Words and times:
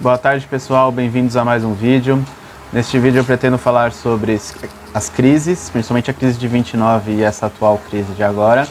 Boa 0.00 0.16
tarde 0.16 0.46
pessoal, 0.46 0.92
bem-vindos 0.92 1.36
a 1.36 1.44
mais 1.44 1.64
um 1.64 1.74
vídeo. 1.74 2.24
Neste 2.72 3.00
vídeo 3.00 3.18
eu 3.18 3.24
pretendo 3.24 3.58
falar 3.58 3.90
sobre 3.90 4.40
as 4.94 5.08
crises, 5.08 5.68
principalmente 5.70 6.08
a 6.08 6.14
crise 6.14 6.38
de 6.38 6.46
29 6.46 7.14
e 7.14 7.22
essa 7.24 7.46
atual 7.46 7.80
crise 7.90 8.12
de 8.12 8.22
agora. 8.22 8.68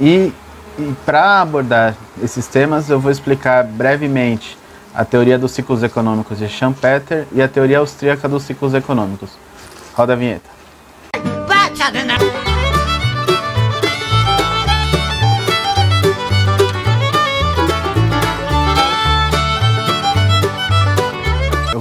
E, 0.00 0.32
e 0.78 0.94
para 1.04 1.42
abordar 1.42 1.94
esses 2.22 2.46
temas 2.46 2.88
eu 2.88 2.98
vou 2.98 3.12
explicar 3.12 3.64
brevemente 3.64 4.56
a 4.94 5.04
teoria 5.04 5.38
dos 5.38 5.52
ciclos 5.52 5.82
econômicos 5.82 6.38
de 6.38 6.48
Schumpeter 6.48 7.26
e 7.30 7.42
a 7.42 7.48
teoria 7.48 7.80
austríaca 7.80 8.26
dos 8.26 8.44
ciclos 8.44 8.72
econômicos. 8.72 9.28
Roda 9.94 10.14
a 10.14 10.16
vinheta. 10.16 10.48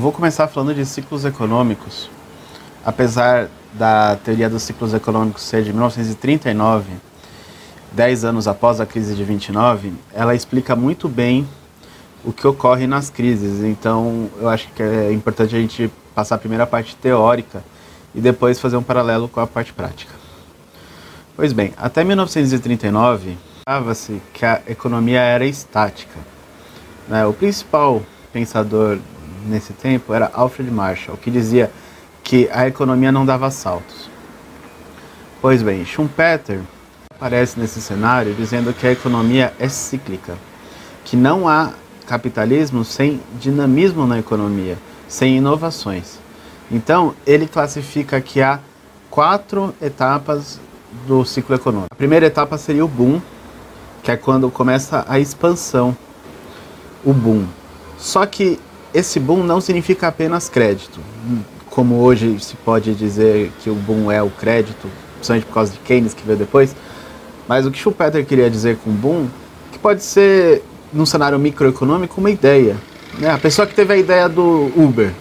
Vou 0.03 0.11
começar 0.11 0.49
falando 0.49 0.75
de 0.75 0.85
ciclos 0.85 1.23
econômicos. 1.23 2.09
Apesar 2.85 3.47
da 3.71 4.17
teoria 4.17 4.49
dos 4.49 4.61
ciclos 4.61 4.93
econômicos 4.93 5.43
ser 5.43 5.63
de 5.63 5.71
1939, 5.71 6.91
10 7.93 8.25
anos 8.25 8.45
após 8.45 8.81
a 8.81 8.85
crise 8.85 9.15
de 9.15 9.23
29, 9.23 9.93
ela 10.13 10.35
explica 10.35 10.75
muito 10.75 11.07
bem 11.07 11.47
o 12.21 12.33
que 12.33 12.45
ocorre 12.45 12.85
nas 12.85 13.09
crises. 13.09 13.63
Então, 13.63 14.29
eu 14.41 14.49
acho 14.49 14.67
que 14.73 14.83
é 14.83 15.13
importante 15.13 15.55
a 15.55 15.59
gente 15.59 15.89
passar 16.13 16.35
a 16.35 16.37
primeira 16.37 16.67
parte 16.67 16.97
teórica 16.97 17.63
e 18.13 18.19
depois 18.19 18.59
fazer 18.59 18.75
um 18.75 18.83
paralelo 18.83 19.29
com 19.29 19.39
a 19.39 19.47
parte 19.47 19.71
prática. 19.71 20.13
Pois 21.33 21.53
bem, 21.53 21.73
até 21.77 22.03
1939, 22.03 23.37
falava-se 23.65 24.21
que 24.33 24.45
a 24.45 24.61
economia 24.67 25.21
era 25.21 25.45
estática. 25.45 26.19
Né? 27.07 27.25
O 27.25 27.31
principal 27.31 28.03
pensador 28.33 28.99
nesse 29.45 29.73
tempo 29.73 30.13
era 30.13 30.31
Alfred 30.33 30.71
Marshall, 30.71 31.17
que 31.17 31.31
dizia 31.31 31.71
que 32.23 32.49
a 32.51 32.67
economia 32.67 33.11
não 33.11 33.25
dava 33.25 33.51
saltos. 33.51 34.09
Pois 35.41 35.61
bem, 35.61 35.85
Schumpeter 35.85 36.61
aparece 37.09 37.59
nesse 37.59 37.81
cenário 37.81 38.33
dizendo 38.33 38.73
que 38.73 38.87
a 38.87 38.91
economia 38.91 39.53
é 39.59 39.67
cíclica, 39.67 40.35
que 41.03 41.17
não 41.17 41.47
há 41.47 41.73
capitalismo 42.05 42.83
sem 42.83 43.21
dinamismo 43.39 44.05
na 44.05 44.19
economia, 44.19 44.77
sem 45.07 45.37
inovações. 45.37 46.19
Então, 46.71 47.13
ele 47.25 47.45
classifica 47.45 48.19
que 48.19 48.41
há 48.41 48.59
quatro 49.09 49.73
etapas 49.81 50.59
do 51.07 51.23
ciclo 51.25 51.55
econômico. 51.55 51.89
A 51.91 51.95
primeira 51.95 52.25
etapa 52.25 52.57
seria 52.57 52.83
o 52.83 52.87
boom, 52.87 53.21
que 54.01 54.11
é 54.11 54.17
quando 54.17 54.49
começa 54.49 55.05
a 55.07 55.19
expansão, 55.19 55.95
o 57.03 57.13
boom. 57.13 57.45
Só 57.97 58.25
que 58.25 58.59
esse 58.93 59.19
boom 59.19 59.43
não 59.43 59.59
significa 59.59 60.07
apenas 60.07 60.47
crédito, 60.47 60.99
como 61.69 61.95
hoje 61.95 62.37
se 62.39 62.55
pode 62.55 62.93
dizer 62.93 63.51
que 63.63 63.69
o 63.69 63.75
boom 63.75 64.11
é 64.11 64.21
o 64.21 64.29
crédito, 64.29 64.87
principalmente 65.15 65.45
por 65.45 65.53
causa 65.53 65.71
de 65.71 65.79
Keynes 65.79 66.13
que 66.13 66.23
veio 66.25 66.37
depois. 66.37 66.75
Mas 67.47 67.65
o 67.65 67.71
que 67.71 67.79
Schumpeter 67.79 68.25
queria 68.25 68.49
dizer 68.49 68.77
com 68.83 68.91
boom, 68.91 69.27
que 69.71 69.79
pode 69.79 70.03
ser, 70.03 70.63
num 70.93 71.05
cenário 71.05 71.39
microeconômico, 71.39 72.21
uma 72.21 72.29
ideia. 72.29 72.77
Né? 73.17 73.29
A 73.29 73.37
pessoa 73.37 73.65
que 73.65 73.73
teve 73.73 73.93
a 73.93 73.97
ideia 73.97 74.29
do 74.29 74.71
Uber, 74.75 75.11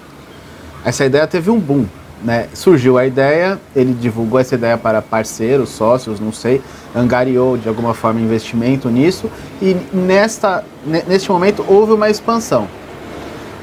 essa 0.85 1.05
ideia 1.05 1.27
teve 1.27 1.51
um 1.51 1.59
boom. 1.59 1.87
Né? 2.23 2.49
Surgiu 2.53 2.99
a 2.99 3.07
ideia, 3.07 3.59
ele 3.75 3.95
divulgou 3.95 4.39
essa 4.39 4.55
ideia 4.55 4.77
para 4.77 5.01
parceiros, 5.01 5.71
sócios, 5.71 6.21
não 6.21 6.33
sei, 6.33 6.61
angariou 6.95 7.57
de 7.57 7.69
alguma 7.69 7.95
forma 7.95 8.21
investimento 8.21 8.89
nisso 8.89 9.29
e 9.61 9.75
nesta, 9.93 10.65
neste 11.09 11.31
momento 11.31 11.65
houve 11.67 11.93
uma 11.93 12.11
expansão. 12.11 12.69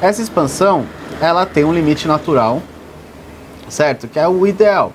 Essa 0.02 0.22
expansão, 0.22 0.86
ela 1.20 1.46
tem 1.46 1.66
um 1.66 1.74
limite 1.74 2.08
natural, 2.08 2.64
certo? 3.68 4.08
Que 4.08 4.18
é 4.18 4.28
o 4.28 4.48
ideal. 4.48 4.94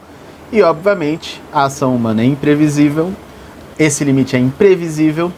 E 0.50 0.62
obviamente, 0.62 1.42
a 1.52 1.64
ação 1.64 1.94
humana 1.94 2.22
é 2.22 2.24
imprevisível, 2.24 3.12
esse 3.78 4.02
limite 4.02 4.34
é 4.34 4.38
imprevisível 4.38 5.30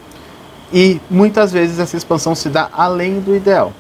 e 0.73 1.01
muitas 1.11 1.53
vezes 1.53 1.81
essa 1.81 1.97
expansão 1.97 2.35
se 2.35 2.49
dá 2.49 2.69
além 2.73 3.19
do 3.19 3.35
ideal. 3.35 3.73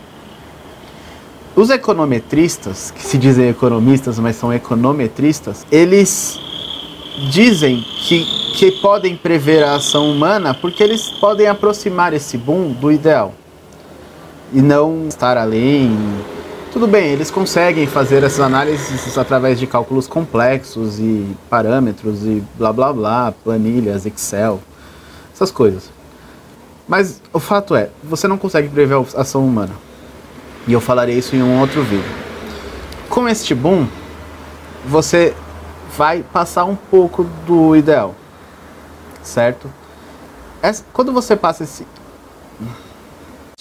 Os 1.55 1.71
econometristas, 1.71 2.91
que 2.91 3.03
se 3.03 3.16
dizem 3.16 3.49
economistas, 3.49 4.19
mas 4.19 4.34
são 4.37 4.53
econometristas, 4.53 5.65
eles 5.71 6.39
dizem 7.31 7.81
que, 7.81 8.25
que 8.56 8.72
podem 8.81 9.16
prever 9.16 9.62
a 9.62 9.77
ação 9.77 10.10
humana 10.10 10.53
porque 10.53 10.83
eles 10.83 11.09
podem 11.21 11.47
aproximar 11.47 12.12
esse 12.12 12.37
boom 12.37 12.72
do 12.72 12.91
ideal 12.91 13.33
e 14.53 14.61
não 14.61 15.09
estar 15.09 15.37
além. 15.37 15.97
Tudo 16.73 16.87
bem, 16.87 17.09
eles 17.09 17.31
conseguem 17.31 17.87
fazer 17.87 18.23
essas 18.23 18.41
análises 18.41 19.17
através 19.17 19.59
de 19.59 19.67
cálculos 19.67 20.07
complexos 20.07 20.99
e 20.99 21.34
parâmetros 21.49 22.25
e 22.25 22.43
blá 22.57 22.73
blá 22.73 22.93
blá, 22.93 23.33
planilhas, 23.43 24.05
Excel, 24.05 24.61
essas 25.33 25.51
coisas. 25.51 25.91
Mas 26.87 27.21
o 27.33 27.41
fato 27.41 27.75
é, 27.75 27.91
você 28.05 28.29
não 28.29 28.39
consegue 28.39 28.69
prever 28.69 28.95
a 28.95 29.21
ação 29.21 29.45
humana. 29.45 29.73
E 30.67 30.73
eu 30.73 30.81
falarei 30.81 31.17
isso 31.17 31.34
em 31.34 31.43
um 31.43 31.61
outro 31.61 31.83
vídeo. 31.83 32.05
Com 33.09 33.28
este 33.28 33.55
boom, 33.55 33.87
você 34.84 35.34
vai 35.97 36.23
passar 36.23 36.65
um 36.65 36.77
pouco 36.77 37.25
do 37.47 37.75
ideal, 37.75 38.15
certo? 39.23 39.71
Quando 40.93 41.13
você 41.13 41.34
passa 41.37 41.65
esse 41.65 41.87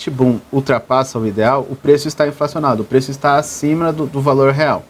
boom 0.10 0.40
ultrapassa 0.52 1.18
o 1.18 1.26
ideal, 1.26 1.66
o 1.70 1.76
preço 1.76 2.08
está 2.08 2.28
inflacionado, 2.28 2.84
o 2.84 2.86
preço 2.86 3.12
está 3.12 3.38
acima 3.38 3.94
do, 3.94 4.06
do 4.06 4.22
valor 4.22 4.52
real. 4.52 4.84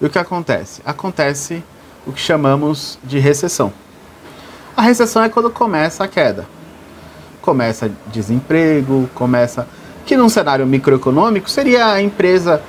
E 0.00 0.06
o 0.06 0.10
que 0.10 0.18
acontece? 0.18 0.82
Acontece 0.84 1.62
o 2.06 2.12
que 2.12 2.20
chamamos 2.20 2.98
de 3.02 3.18
recessão. 3.18 3.72
A 4.76 4.82
recessão 4.82 5.22
é 5.22 5.28
quando 5.28 5.50
começa 5.50 6.04
a 6.04 6.08
queda. 6.08 6.46
Começa 7.40 7.90
desemprego, 8.08 9.08
começa. 9.14 9.66
Que 10.04 10.16
num 10.16 10.28
cenário 10.28 10.66
microeconômico 10.66 11.48
seria 11.48 11.86
a 11.86 12.02
empresa 12.02 12.62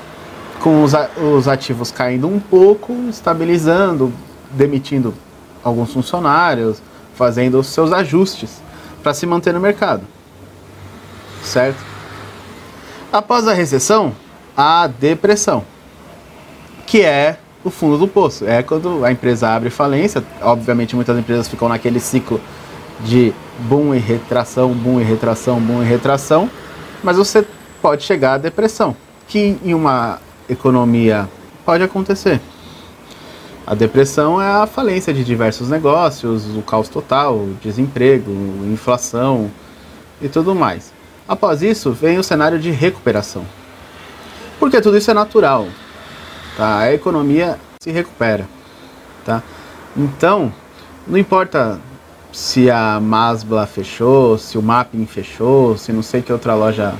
com 0.61 0.83
os, 0.83 0.93
os 1.17 1.47
ativos 1.47 1.91
caindo 1.91 2.27
um 2.27 2.39
pouco, 2.39 2.93
estabilizando, 3.09 4.13
demitindo 4.51 5.13
alguns 5.63 5.91
funcionários, 5.91 6.81
fazendo 7.15 7.59
os 7.59 7.67
seus 7.67 7.91
ajustes 7.91 8.61
para 9.01 9.13
se 9.13 9.25
manter 9.25 9.53
no 9.53 9.59
mercado 9.59 10.12
certo? 11.43 11.77
Após 13.11 13.47
a 13.47 13.53
recessão, 13.53 14.13
a 14.55 14.87
depressão, 14.87 15.63
que 16.85 17.01
é 17.01 17.37
o 17.63 17.69
fundo 17.69 17.97
do 17.97 18.07
poço. 18.07 18.45
É 18.45 18.61
quando 18.61 19.05
a 19.05 19.11
empresa 19.11 19.49
abre 19.49 19.69
falência. 19.69 20.23
Obviamente, 20.41 20.95
muitas 20.95 21.17
empresas 21.17 21.47
ficam 21.47 21.69
naquele 21.69 21.99
ciclo 21.99 22.39
de 23.01 23.33
boom 23.59 23.93
e 23.93 23.99
retração, 23.99 24.73
boom 24.73 24.99
e 24.99 25.03
retração, 25.03 25.59
boom 25.59 25.81
e 25.81 25.85
retração, 25.85 26.49
mas 27.03 27.17
você 27.17 27.45
pode 27.81 28.03
chegar 28.03 28.33
à 28.33 28.37
depressão, 28.37 28.95
que 29.27 29.57
em 29.63 29.73
uma 29.73 30.19
economia 30.49 31.27
pode 31.65 31.83
acontecer. 31.83 32.39
A 33.65 33.73
depressão 33.73 34.41
é 34.41 34.47
a 34.47 34.67
falência 34.67 35.13
de 35.13 35.23
diversos 35.23 35.69
negócios, 35.69 36.45
o 36.55 36.61
caos 36.61 36.89
total, 36.89 37.47
desemprego, 37.61 38.31
inflação 38.65 39.49
e 40.21 40.27
tudo 40.27 40.53
mais. 40.53 40.91
Após 41.27 41.61
isso, 41.61 41.91
vem 41.91 42.17
o 42.17 42.23
cenário 42.23 42.59
de 42.59 42.69
recuperação. 42.71 43.45
Porque 44.59 44.81
tudo 44.81 44.97
isso 44.97 45.11
é 45.11 45.13
natural. 45.13 45.67
Tá? 46.57 46.79
A 46.79 46.93
economia 46.93 47.57
se 47.79 47.91
recupera. 47.91 48.47
Tá? 49.25 49.41
Então, 49.95 50.53
não 51.07 51.17
importa 51.17 51.79
se 52.31 52.69
a 52.69 52.99
Masbla 52.99 53.65
fechou, 53.67 54.37
se 54.37 54.57
o 54.57 54.61
Mapping 54.61 55.05
fechou, 55.05 55.77
se 55.77 55.93
não 55.93 56.01
sei 56.01 56.21
que 56.21 56.33
outra 56.33 56.55
loja 56.55 56.93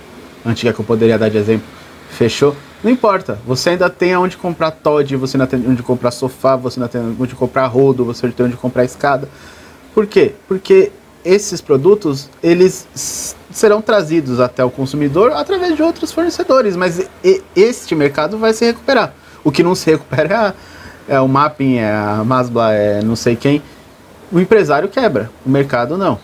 antiga 0.45 0.71
que 0.71 0.79
eu 0.79 0.85
poderia 0.85 1.17
dar 1.17 1.29
de 1.29 1.37
exemplo 1.37 1.67
fechou. 2.09 2.55
Não 2.83 2.91
importa, 2.91 3.39
você 3.45 3.71
ainda 3.71 3.89
tem 3.89 4.15
onde 4.15 4.37
comprar 4.37 4.71
Todd, 4.71 5.15
você 5.15 5.37
ainda 5.37 5.47
tem 5.47 5.65
onde 5.67 5.81
comprar 5.81 6.11
sofá, 6.11 6.55
você 6.55 6.79
ainda 6.79 6.89
tem 6.89 7.01
onde 7.19 7.33
comprar 7.33 7.65
rodo, 7.67 8.05
você 8.05 8.27
tem 8.29 8.45
onde 8.45 8.57
comprar 8.57 8.83
escada. 8.83 9.27
Por 9.93 10.05
quê? 10.05 10.33
Porque 10.47 10.91
esses 11.23 11.61
produtos 11.61 12.29
eles 12.41 12.87
serão 13.51 13.81
trazidos 13.81 14.39
até 14.39 14.63
o 14.63 14.69
consumidor 14.69 15.31
através 15.31 15.75
de 15.75 15.83
outros 15.83 16.11
fornecedores, 16.11 16.75
mas 16.75 17.07
este 17.55 17.95
mercado 17.95 18.37
vai 18.37 18.53
se 18.53 18.65
recuperar. 18.65 19.13
O 19.43 19.51
que 19.51 19.63
não 19.63 19.75
se 19.75 19.91
recupera 19.91 20.55
é, 21.07 21.15
é 21.15 21.19
o 21.19 21.27
mapping, 21.27 21.77
é 21.77 21.91
a 21.91 22.23
Masbla, 22.25 22.73
é 22.73 23.01
não 23.01 23.15
sei 23.15 23.35
quem. 23.35 23.61
O 24.31 24.39
empresário 24.39 24.89
quebra, 24.89 25.29
o 25.45 25.49
mercado 25.49 25.97
não. 25.97 26.19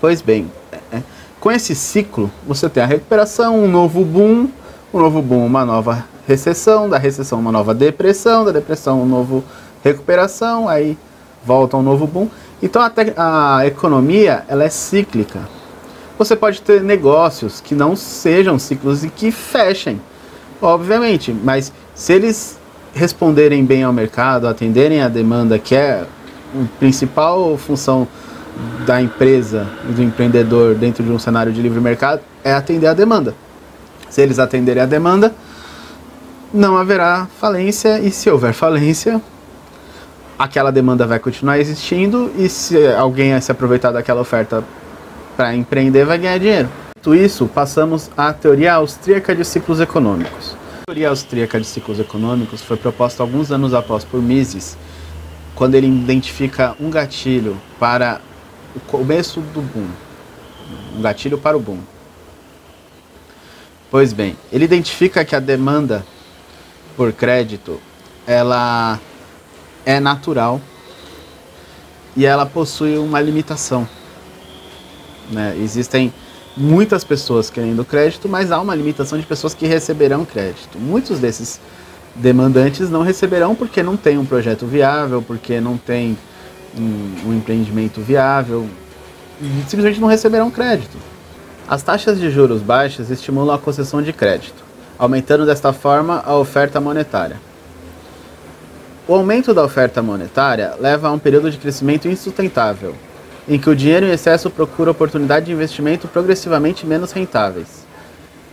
Pois 0.00 0.22
bem, 0.22 0.50
é, 0.92 1.02
com 1.40 1.50
esse 1.50 1.74
ciclo 1.74 2.30
você 2.46 2.68
tem 2.68 2.82
a 2.82 2.86
recuperação, 2.86 3.62
um 3.62 3.68
novo 3.68 4.04
boom, 4.04 4.48
um 4.92 4.98
novo 4.98 5.20
boom, 5.20 5.46
uma 5.46 5.64
nova 5.64 6.04
recessão, 6.26 6.88
da 6.88 6.98
recessão 6.98 7.38
uma 7.38 7.52
nova 7.52 7.74
depressão, 7.74 8.44
da 8.44 8.50
depressão 8.50 9.02
um 9.02 9.06
novo 9.06 9.44
recuperação, 9.84 10.68
aí 10.68 10.98
volta 11.44 11.76
um 11.76 11.82
novo 11.82 12.06
boom. 12.06 12.28
Então 12.62 12.82
a, 12.82 13.58
a 13.58 13.66
economia 13.66 14.44
ela 14.48 14.64
é 14.64 14.68
cíclica. 14.68 15.40
Você 16.18 16.34
pode 16.34 16.62
ter 16.62 16.82
negócios 16.82 17.60
que 17.60 17.74
não 17.74 17.94
sejam 17.94 18.58
ciclos 18.58 19.04
e 19.04 19.08
que 19.10 19.30
fechem, 19.30 20.00
obviamente, 20.62 21.32
mas 21.32 21.72
se 21.94 22.14
eles 22.14 22.58
responderem 22.94 23.64
bem 23.64 23.82
ao 23.82 23.92
mercado, 23.92 24.48
atenderem 24.48 25.02
a 25.02 25.08
demanda, 25.08 25.58
que 25.58 25.74
é 25.74 26.00
a 26.00 26.06
principal 26.78 27.58
função 27.58 28.08
da 28.86 29.02
empresa 29.02 29.66
do 29.84 30.02
empreendedor 30.02 30.74
dentro 30.74 31.04
de 31.04 31.12
um 31.12 31.18
cenário 31.18 31.52
de 31.52 31.60
livre 31.60 31.78
mercado, 31.78 32.22
é 32.42 32.54
atender 32.54 32.86
a 32.86 32.94
demanda. 32.94 33.34
Se 34.08 34.22
eles 34.22 34.38
atenderem 34.38 34.82
a 34.82 34.86
demanda, 34.86 35.34
não 36.54 36.78
haverá 36.78 37.26
falência, 37.38 37.98
e 37.98 38.10
se 38.10 38.30
houver 38.30 38.54
falência, 38.54 39.20
aquela 40.38 40.70
demanda 40.70 41.06
vai 41.06 41.18
continuar 41.18 41.58
existindo, 41.58 42.30
e 42.36 42.48
se 42.48 42.76
alguém 42.94 43.40
se 43.40 43.50
aproveitar 43.50 43.92
daquela 43.92 44.20
oferta 44.20 44.62
para 45.36 45.54
empreender, 45.54 46.04
vai 46.04 46.18
ganhar 46.18 46.38
dinheiro. 46.38 46.68
Tudo 47.02 47.16
isso, 47.16 47.46
passamos 47.46 48.10
à 48.16 48.32
teoria 48.32 48.74
austríaca 48.74 49.34
de 49.34 49.44
ciclos 49.44 49.80
econômicos. 49.80 50.56
A 50.82 50.86
teoria 50.86 51.08
austríaca 51.08 51.60
de 51.60 51.66
ciclos 51.66 52.00
econômicos 52.00 52.62
foi 52.62 52.76
proposta 52.76 53.22
alguns 53.22 53.50
anos 53.50 53.74
após 53.74 54.04
por 54.04 54.20
Mises, 54.20 54.76
quando 55.54 55.74
ele 55.74 55.86
identifica 55.86 56.76
um 56.80 56.90
gatilho 56.90 57.56
para 57.78 58.20
o 58.74 58.80
começo 58.80 59.40
do 59.40 59.62
boom. 59.62 59.88
Um 60.96 61.00
gatilho 61.00 61.38
para 61.38 61.56
o 61.56 61.60
boom. 61.60 61.78
Pois 63.90 64.12
bem, 64.12 64.36
ele 64.52 64.64
identifica 64.64 65.24
que 65.24 65.34
a 65.34 65.40
demanda 65.40 66.04
por 66.96 67.12
crédito 67.12 67.80
ela 68.26 68.98
é 69.86 70.00
natural 70.00 70.60
e 72.16 72.26
ela 72.26 72.44
possui 72.44 72.98
uma 72.98 73.20
limitação. 73.20 73.88
Né? 75.30 75.56
Existem 75.62 76.12
muitas 76.56 77.04
pessoas 77.04 77.48
querendo 77.48 77.84
crédito, 77.84 78.28
mas 78.28 78.50
há 78.50 78.60
uma 78.60 78.74
limitação 78.74 79.18
de 79.18 79.24
pessoas 79.24 79.54
que 79.54 79.66
receberão 79.66 80.24
crédito. 80.24 80.78
Muitos 80.78 81.20
desses 81.20 81.60
demandantes 82.14 82.90
não 82.90 83.02
receberão 83.02 83.54
porque 83.54 83.82
não 83.82 83.96
tem 83.96 84.18
um 84.18 84.24
projeto 84.24 84.66
viável, 84.66 85.22
porque 85.22 85.60
não 85.60 85.76
tem 85.76 86.18
um, 86.76 87.28
um 87.28 87.36
empreendimento 87.36 88.00
viável, 88.00 88.66
simplesmente 89.68 90.00
não 90.00 90.08
receberão 90.08 90.50
crédito. 90.50 90.96
As 91.68 91.82
taxas 91.82 92.18
de 92.18 92.30
juros 92.30 92.62
baixas 92.62 93.10
estimulam 93.10 93.54
a 93.54 93.58
concessão 93.58 94.00
de 94.00 94.12
crédito, 94.12 94.64
aumentando 94.98 95.44
desta 95.44 95.72
forma 95.72 96.22
a 96.24 96.34
oferta 96.36 96.80
monetária. 96.80 97.45
O 99.08 99.14
aumento 99.14 99.54
da 99.54 99.62
oferta 99.62 100.02
monetária 100.02 100.74
leva 100.80 101.06
a 101.06 101.12
um 101.12 101.18
período 101.18 101.48
de 101.48 101.58
crescimento 101.58 102.08
insustentável, 102.08 102.92
em 103.48 103.56
que 103.56 103.70
o 103.70 103.76
dinheiro 103.76 104.04
em 104.04 104.10
excesso 104.10 104.50
procura 104.50 104.90
oportunidades 104.90 105.46
de 105.46 105.52
investimento 105.52 106.08
progressivamente 106.08 106.84
menos 106.84 107.12
rentáveis. 107.12 107.86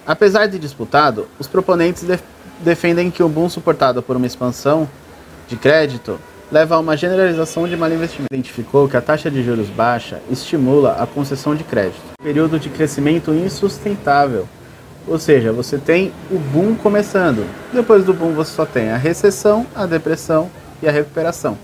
Apesar 0.06 0.46
de 0.46 0.60
disputado, 0.60 1.28
os 1.40 1.48
proponentes 1.48 2.04
def 2.04 2.22
defendem 2.60 3.10
que 3.10 3.24
o 3.24 3.28
boom 3.28 3.50
suportado 3.50 4.04
por 4.04 4.16
uma 4.16 4.28
expansão 4.28 4.88
de 5.48 5.56
crédito 5.56 6.20
leva 6.52 6.76
a 6.76 6.80
uma 6.80 6.96
generalização 6.96 7.68
de 7.68 7.76
mal 7.76 7.92
investimento. 7.92 8.32
Identificou 8.32 8.88
que 8.88 8.96
a 8.96 9.02
taxa 9.02 9.32
de 9.32 9.44
juros 9.44 9.70
baixa 9.70 10.22
estimula 10.30 10.98
a 11.02 11.08
concessão 11.08 11.56
de 11.56 11.64
crédito. 11.64 12.14
Período 12.22 12.60
de 12.60 12.70
crescimento 12.70 13.32
insustentável. 13.32 14.48
Ou 15.08 15.20
seja, 15.20 15.52
você 15.52 15.78
tem 15.78 16.14
o 16.32 16.38
boom 16.38 16.76
começando. 16.76 17.46
Depois 17.74 18.06
do 18.06 18.14
boom 18.14 18.34
você 18.34 18.52
só 18.52 18.66
tem 18.66 18.90
a 18.90 18.98
recessão, 18.98 19.68
a 19.76 19.86
depressão 19.86 20.50
e 20.82 20.88
a 20.88 20.92
recuperação. 20.92 21.58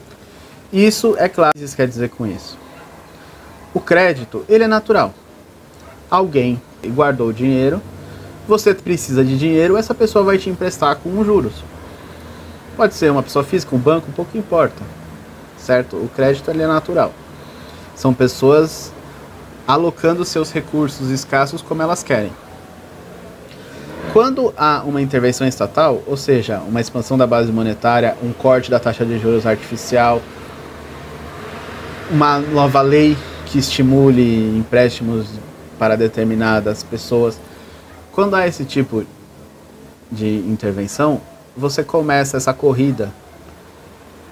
Isso 0.72 1.16
é 1.18 1.30
claro. 1.30 1.52
O 1.56 1.60
que 1.60 1.64
isso 1.64 1.76
quer 1.76 1.88
dizer 1.88 2.10
com 2.10 2.28
isso? 2.28 2.58
O 3.74 3.80
crédito, 3.80 4.44
ele 4.50 4.66
é 4.66 4.68
natural. 4.68 5.14
Alguém 6.10 6.62
guardou 6.88 7.32
dinheiro, 7.32 7.82
você 8.48 8.74
precisa 8.74 9.24
de 9.24 9.38
dinheiro, 9.38 9.78
essa 9.78 9.94
pessoa 9.94 10.24
vai 10.24 10.38
te 10.38 10.50
emprestar 10.50 10.96
com 10.98 11.24
juros. 11.24 11.54
Pode 12.76 12.96
ser 12.96 13.12
uma 13.12 13.22
pessoa 13.22 13.44
física, 13.44 13.76
um 13.76 13.80
banco, 13.80 14.12
pouco 14.12 14.38
importa. 14.38 14.82
Certo? 15.58 15.96
O 15.98 16.10
crédito 16.16 16.50
ele 16.50 16.64
é 16.64 16.68
natural. 16.68 17.14
São 17.96 18.14
pessoas 18.14 18.92
alocando 19.68 20.26
seus 20.26 20.52
recursos 20.52 21.10
escassos 21.10 21.62
como 21.62 21.82
elas 21.82 22.02
querem. 22.02 22.32
Quando 24.12 24.54
há 24.58 24.82
uma 24.84 25.02
intervenção 25.02 25.48
estatal, 25.48 26.02
ou 26.08 26.18
seja, 26.18 26.60
uma 26.60 26.82
expansão 26.82 27.18
da 27.18 27.28
base 27.28 27.52
monetária, 27.52 28.18
um 28.24 28.34
corte 28.34 28.72
da 28.72 28.80
taxa 28.80 29.06
de 29.06 29.20
juros 29.20 29.46
artificial, 29.46 30.22
uma 32.10 32.40
nova 32.40 32.82
lei 32.82 33.16
que 33.46 33.60
estimule 33.60 34.58
empréstimos 34.58 35.28
para 35.78 35.96
determinadas 35.96 36.82
pessoas, 36.82 37.40
quando 38.12 38.36
há 38.36 38.48
esse 38.48 38.66
tipo 38.66 39.06
de 40.12 40.38
intervenção, 40.40 41.22
você 41.56 41.84
começa 41.84 42.38
essa 42.38 42.54
corrida 42.54 43.14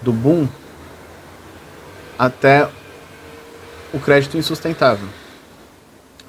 do 0.01 0.11
boom 0.11 0.47
até 2.17 2.67
o 3.93 3.99
crédito 3.99 4.37
insustentável. 4.37 5.07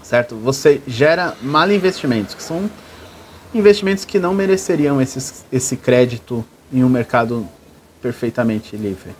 Certo? 0.02 0.36
Você 0.36 0.82
gera 0.86 1.34
mal 1.42 1.70
investimentos, 1.70 2.34
que 2.34 2.42
são 2.42 2.70
investimentos 3.54 4.04
que 4.04 4.18
não 4.18 4.34
mereceriam 4.34 5.00
esses, 5.00 5.44
esse 5.50 5.76
crédito 5.76 6.44
em 6.72 6.84
um 6.84 6.88
mercado 6.88 7.48
perfeitamente 8.00 8.76
livre. 8.76 9.10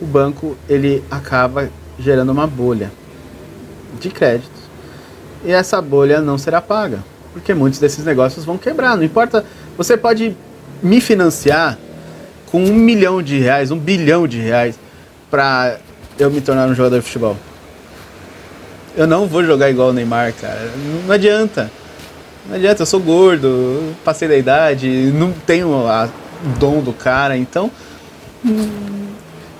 O 0.00 0.06
banco 0.06 0.56
ele 0.68 1.02
acaba 1.10 1.70
gerando 1.98 2.30
uma 2.30 2.46
bolha 2.46 2.90
de 3.98 4.10
créditos 4.10 4.62
e 5.44 5.50
essa 5.50 5.80
bolha 5.80 6.20
não 6.20 6.36
será 6.36 6.60
paga, 6.60 7.02
porque 7.32 7.54
muitos 7.54 7.80
desses 7.80 8.04
negócios 8.04 8.44
vão 8.44 8.58
quebrar. 8.58 8.96
Não 8.96 9.04
importa, 9.04 9.44
você 9.76 9.96
pode 9.96 10.36
me 10.82 11.00
financiar 11.00 11.78
com 12.46 12.62
um 12.62 12.74
milhão 12.74 13.22
de 13.22 13.38
reais, 13.38 13.70
um 13.70 13.78
bilhão 13.78 14.26
de 14.26 14.40
reais, 14.40 14.78
para 15.30 15.78
eu 16.18 16.30
me 16.30 16.40
tornar 16.40 16.68
um 16.68 16.74
jogador 16.74 16.98
de 16.98 17.06
futebol. 17.06 17.36
Eu 18.96 19.06
não 19.06 19.26
vou 19.26 19.44
jogar 19.44 19.70
igual 19.70 19.90
o 19.90 19.92
Neymar, 19.92 20.32
cara. 20.34 20.70
Não 21.06 21.14
adianta. 21.14 21.70
Não 22.48 22.56
adianta, 22.56 22.82
eu 22.82 22.86
sou 22.86 22.98
gordo, 22.98 23.94
passei 24.02 24.26
da 24.26 24.36
idade, 24.36 24.88
não 25.14 25.32
tenho 25.32 25.68
o 25.68 26.08
dom 26.58 26.80
do 26.80 26.94
cara, 26.94 27.36
então. 27.36 27.70
Hum, 28.42 29.08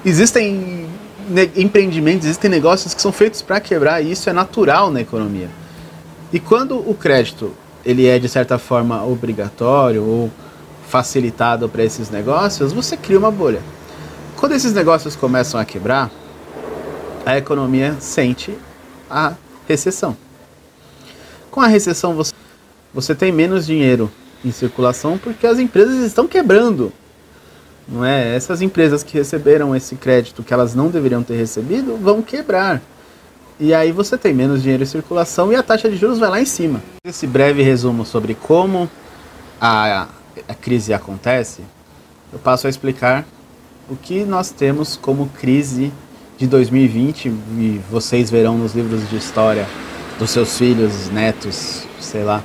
existem 0.03 0.89
empreendimentos, 1.55 2.25
existem 2.25 2.51
negócios 2.51 2.95
que 2.95 3.03
são 3.03 3.13
feitos 3.13 3.43
para 3.43 3.61
quebrar 3.61 4.03
e 4.03 4.11
isso 4.13 4.31
é 4.31 4.33
natural 4.33 4.91
na 4.91 5.03
economia. 5.03 5.51
E 6.33 6.41
quando 6.41 6.79
o 6.79 6.95
crédito 6.95 7.53
ele 7.85 8.07
é 8.07 8.19
de 8.19 8.29
certa 8.29 8.59
forma 8.59 9.05
obrigatório 9.05 10.03
ou 10.03 10.31
facilitado 10.89 11.69
para 11.69 11.85
esses 11.85 12.09
negócios, 12.09 12.73
você 12.73 12.97
cria 12.97 13.19
uma 13.19 13.31
bolha. 13.31 13.61
Quando 14.35 14.53
esses 14.53 14.73
negócios 14.73 15.15
começam 15.15 15.61
a 15.61 15.65
quebrar, 15.65 16.11
a 17.27 17.37
economia 17.37 17.97
sente 18.01 18.57
a 19.11 19.35
recessão. 19.69 20.17
Com 21.51 21.61
a 21.61 21.67
recessão, 21.67 22.15
você, 22.15 22.33
você 23.01 23.15
tem 23.15 23.31
menos 23.31 23.65
dinheiro 23.65 24.11
em 24.45 24.51
circulação 24.51 25.17
porque 25.17 25.47
as 25.47 25.61
empresas 25.61 25.99
estão 25.99 26.27
quebrando. 26.27 26.93
Não 27.87 28.05
é? 28.05 28.35
Essas 28.35 28.61
empresas 28.61 29.05
que 29.05 29.17
receberam 29.17 29.75
esse 29.75 29.95
crédito 29.95 30.43
que 30.43 30.53
elas 30.53 30.75
não 30.75 30.89
deveriam 30.89 31.23
ter 31.23 31.37
recebido 31.37 31.97
vão 31.97 32.21
quebrar. 32.21 32.83
E 33.61 33.73
aí 33.73 33.93
você 33.93 34.19
tem 34.19 34.35
menos 34.35 34.63
dinheiro 34.63 34.83
em 34.83 34.87
circulação 34.87 35.53
e 35.53 35.57
a 35.57 35.63
taxa 35.63 35.89
de 35.89 35.97
juros 35.97 36.19
vai 36.19 36.29
lá 36.29 36.41
em 36.41 36.45
cima. 36.45 36.83
Esse 37.05 37.27
breve 37.27 37.63
resumo 37.63 38.05
sobre 38.05 38.35
como 38.35 38.91
a 39.61 40.09
a 40.49 40.55
crise 40.55 40.93
acontece, 40.93 41.63
eu 42.33 42.39
passo 42.39 42.67
a 42.67 42.71
explicar 42.71 43.25
o 43.89 43.97
que 43.97 44.25
nós 44.25 44.51
temos 44.51 44.97
como 44.97 45.29
crise 45.31 45.93
de 46.37 46.47
2020 46.47 47.29
e 47.29 47.81
vocês 47.91 48.31
verão 48.31 48.59
nos 48.59 48.75
livros 48.75 49.09
de 49.09 49.17
história 49.17 49.67
dos 50.19 50.31
seus 50.31 50.59
filhos, 50.59 51.09
netos, 51.11 51.85
sei 52.01 52.23
lá, 52.23 52.43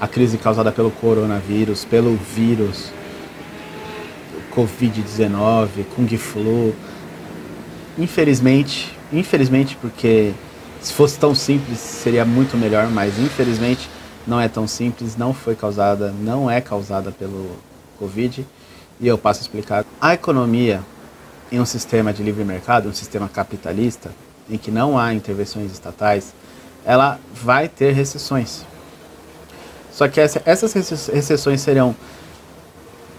a 0.00 0.06
crise 0.06 0.38
causada 0.38 0.70
pelo 0.70 0.90
coronavírus, 0.90 1.84
pelo 1.84 2.16
vírus, 2.16 2.92
Covid-19, 4.54 5.84
Kung 5.94 6.08
Flu. 6.16 6.74
Infelizmente, 7.98 8.96
infelizmente 9.12 9.76
porque 9.80 10.32
se 10.80 10.92
fosse 10.92 11.18
tão 11.18 11.34
simples 11.34 11.78
seria 11.78 12.24
muito 12.24 12.56
melhor, 12.56 12.88
mas 12.88 13.18
infelizmente 13.18 13.88
não 14.26 14.40
é 14.40 14.48
tão 14.48 14.68
simples, 14.68 15.16
não 15.16 15.32
foi 15.32 15.56
causada, 15.56 16.12
não 16.20 16.50
é 16.50 16.60
causada 16.60 17.10
pelo 17.10 17.50
Covid. 17.98 18.46
E 19.00 19.06
eu 19.06 19.16
passo 19.16 19.40
a 19.40 19.42
explicar. 19.42 19.84
A 20.00 20.14
economia 20.14 20.80
em 21.50 21.60
um 21.60 21.64
sistema 21.64 22.12
de 22.12 22.22
livre 22.22 22.44
mercado, 22.44 22.88
um 22.88 22.94
sistema 22.94 23.28
capitalista, 23.28 24.10
em 24.50 24.58
que 24.58 24.70
não 24.70 24.98
há 24.98 25.14
intervenções 25.14 25.72
estatais, 25.72 26.34
ela 26.84 27.18
vai 27.32 27.68
ter 27.68 27.92
recessões. 27.92 28.64
Só 29.98 30.06
que 30.06 30.20
essa, 30.20 30.40
essas 30.44 30.72
recessões 31.08 31.60
serão 31.60 31.92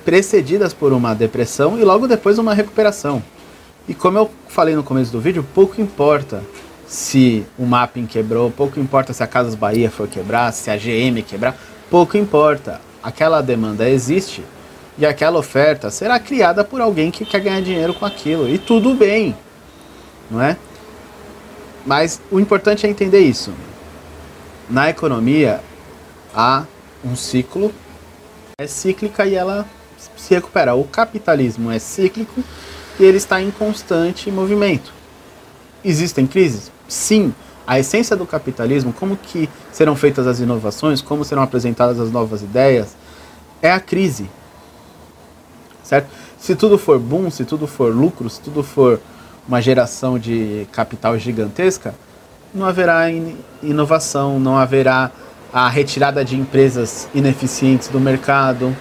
precedidas 0.06 0.74
por 0.74 0.94
uma 0.94 1.14
depressão 1.14 1.78
e 1.78 1.84
logo 1.84 2.08
depois 2.08 2.40
uma 2.40 2.54
recuperação. 2.54 3.22
E 3.86 3.94
como 3.94 4.18
eu 4.18 4.32
falei 4.48 4.74
no 4.78 4.82
começo 4.82 5.12
do 5.12 5.20
vídeo, 5.20 5.46
pouco 5.54 5.82
importa 5.82 6.42
se 6.88 7.46
o 7.58 7.66
mapping 7.66 8.06
quebrou, 8.06 8.50
pouco 8.50 8.80
importa 8.80 9.12
se 9.12 9.22
a 9.22 9.28
Casas 9.28 9.56
Bahia 9.56 9.92
for 9.92 10.08
quebrar, 10.08 10.54
se 10.54 10.72
a 10.72 10.78
GM 10.78 11.22
quebrar, 11.22 11.58
pouco 11.90 12.18
importa. 12.18 12.80
Aquela 13.04 13.42
demanda 13.42 13.90
existe 13.90 14.42
e 14.98 15.06
aquela 15.06 15.38
oferta 15.38 15.90
será 15.90 16.18
criada 16.18 16.64
por 16.64 16.80
alguém 16.80 17.12
que 17.12 17.26
quer 17.26 17.42
ganhar 17.42 17.62
dinheiro 17.62 17.94
com 17.94 18.06
aquilo. 18.06 18.48
E 18.48 18.58
tudo 18.58 18.94
bem, 18.94 19.36
não 20.32 20.42
é? 20.42 20.56
Mas 21.86 22.22
o 22.32 22.40
importante 22.40 22.86
é 22.86 22.90
entender 22.90 23.20
isso. 23.20 23.52
Na 24.70 24.90
economia 24.90 25.60
há 26.34 26.66
um 27.04 27.16
ciclo, 27.16 27.74
é 28.60 28.68
cíclica 28.68 29.26
e 29.26 29.36
ela 29.36 29.66
se 30.18 30.34
recupera. 30.34 30.76
O 30.76 30.84
capitalismo 30.84 31.72
é 31.72 31.80
cíclico 31.80 32.44
e 33.00 33.04
ele 33.04 33.18
está 33.18 33.42
em 33.42 33.52
constante 33.52 34.30
movimento. 34.32 34.94
Existem 35.84 36.28
crises? 36.28 36.72
Sim, 36.88 37.34
a 37.66 37.80
essência 37.80 38.16
do 38.16 38.26
capitalismo, 38.26 38.92
como 38.92 39.16
que 39.16 39.50
serão 39.72 39.96
feitas 39.96 40.28
as 40.28 40.40
inovações, 40.40 41.02
como 41.02 41.24
serão 41.24 41.44
apresentadas 41.44 42.00
as 42.00 42.12
novas 42.12 42.42
ideias, 42.42 42.96
é 43.62 43.72
a 43.72 43.80
crise. 43.80 44.30
Certo? 45.84 46.10
Se 46.40 46.56
tudo 46.56 46.78
for 46.78 47.00
boom, 47.00 47.30
se 47.30 47.46
tudo 47.46 47.68
for 47.68 47.94
lucro, 47.94 48.30
se 48.30 48.42
tudo 48.42 48.64
for 48.64 49.00
uma 49.48 49.62
geração 49.62 50.18
de 50.18 50.68
capital 50.72 51.18
gigantesca, 51.18 51.94
não 52.54 52.66
haverá 52.66 53.12
in 53.12 53.38
inovação, 53.62 54.40
não 54.40 54.58
haverá 54.58 55.12
a 55.52 55.68
retirada 55.70 56.24
de 56.24 56.36
empresas 56.36 57.08
ineficientes 57.14 57.88
do 57.88 58.00
mercado. 58.00 58.76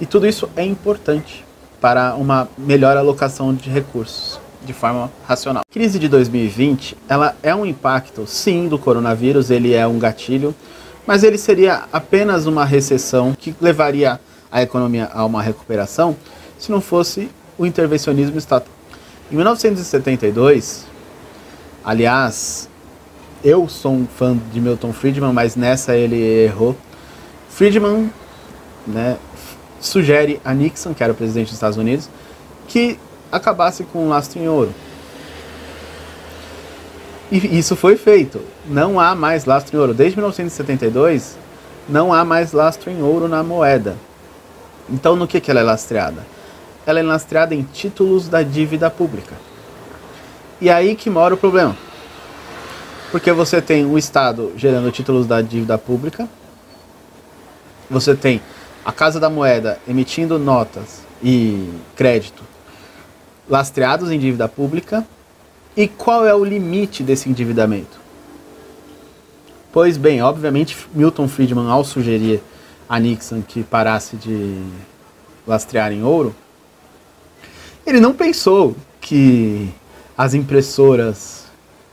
E 0.00 0.06
tudo 0.06 0.26
isso 0.26 0.48
é 0.56 0.64
importante 0.64 1.44
para 1.80 2.14
uma 2.14 2.48
melhor 2.56 2.96
alocação 2.96 3.54
de 3.54 3.70
recursos 3.70 4.40
de 4.64 4.72
forma 4.72 5.10
racional. 5.26 5.62
A 5.68 5.72
crise 5.72 5.98
de 5.98 6.08
2020, 6.08 6.96
ela 7.08 7.36
é 7.42 7.54
um 7.54 7.64
impacto, 7.64 8.26
sim, 8.26 8.68
do 8.68 8.78
coronavírus, 8.78 9.50
ele 9.50 9.72
é 9.72 9.86
um 9.86 9.98
gatilho, 9.98 10.54
mas 11.06 11.22
ele 11.22 11.38
seria 11.38 11.84
apenas 11.92 12.46
uma 12.46 12.64
recessão 12.64 13.34
que 13.38 13.54
levaria 13.60 14.20
a 14.50 14.62
economia 14.62 15.10
a 15.12 15.24
uma 15.24 15.42
recuperação 15.42 16.16
se 16.58 16.70
não 16.70 16.80
fosse 16.80 17.30
o 17.56 17.64
intervencionismo 17.64 18.38
estatal. 18.38 18.72
Em 19.30 19.36
1972, 19.36 20.84
aliás, 21.84 22.67
eu 23.42 23.68
sou 23.68 23.92
um 23.92 24.06
fã 24.06 24.36
de 24.52 24.60
Milton 24.60 24.92
Friedman, 24.92 25.32
mas 25.32 25.56
nessa 25.56 25.96
ele 25.96 26.16
errou. 26.16 26.76
Friedman 27.48 28.10
né, 28.86 29.16
sugere 29.80 30.40
a 30.44 30.52
Nixon, 30.52 30.94
que 30.94 31.02
era 31.02 31.12
o 31.12 31.16
presidente 31.16 31.46
dos 31.46 31.54
Estados 31.54 31.78
Unidos, 31.78 32.08
que 32.66 32.98
acabasse 33.30 33.84
com 33.84 34.06
o 34.06 34.08
lastro 34.08 34.40
em 34.40 34.48
ouro. 34.48 34.74
E 37.30 37.58
isso 37.58 37.76
foi 37.76 37.96
feito. 37.96 38.40
Não 38.66 38.98
há 38.98 39.14
mais 39.14 39.44
lastro 39.44 39.76
em 39.76 39.80
ouro. 39.80 39.94
Desde 39.94 40.16
1972, 40.16 41.36
não 41.88 42.12
há 42.12 42.24
mais 42.24 42.52
lastro 42.52 42.90
em 42.90 43.02
ouro 43.02 43.28
na 43.28 43.42
moeda. 43.42 43.96
Então, 44.88 45.14
no 45.14 45.26
que, 45.26 45.40
que 45.40 45.50
ela 45.50 45.60
é 45.60 45.62
lastreada? 45.62 46.26
Ela 46.86 47.00
é 47.00 47.02
lastreada 47.02 47.54
em 47.54 47.62
títulos 47.62 48.28
da 48.28 48.42
dívida 48.42 48.90
pública. 48.90 49.34
E 50.60 50.70
aí 50.70 50.96
que 50.96 51.10
mora 51.10 51.34
o 51.34 51.36
problema. 51.36 51.76
Porque 53.10 53.32
você 53.32 53.62
tem 53.62 53.86
o 53.86 53.96
Estado 53.96 54.52
gerando 54.56 54.90
títulos 54.92 55.26
da 55.26 55.40
dívida 55.40 55.78
pública, 55.78 56.28
você 57.88 58.14
tem 58.14 58.40
a 58.84 58.92
Casa 58.92 59.18
da 59.18 59.30
Moeda 59.30 59.78
emitindo 59.88 60.38
notas 60.38 61.00
e 61.22 61.70
crédito 61.96 62.42
lastreados 63.48 64.10
em 64.10 64.18
dívida 64.18 64.46
pública. 64.46 65.06
E 65.76 65.88
qual 65.88 66.26
é 66.26 66.34
o 66.34 66.44
limite 66.44 67.02
desse 67.02 67.28
endividamento? 67.28 67.98
Pois 69.72 69.96
bem, 69.96 70.20
obviamente, 70.22 70.76
Milton 70.92 71.28
Friedman, 71.28 71.70
ao 71.70 71.84
sugerir 71.84 72.42
a 72.88 72.98
Nixon 72.98 73.42
que 73.42 73.62
parasse 73.62 74.16
de 74.16 74.60
lastrear 75.46 75.92
em 75.92 76.02
ouro, 76.02 76.34
ele 77.86 78.00
não 78.00 78.12
pensou 78.12 78.76
que 79.00 79.72
as 80.16 80.34
impressoras. 80.34 81.47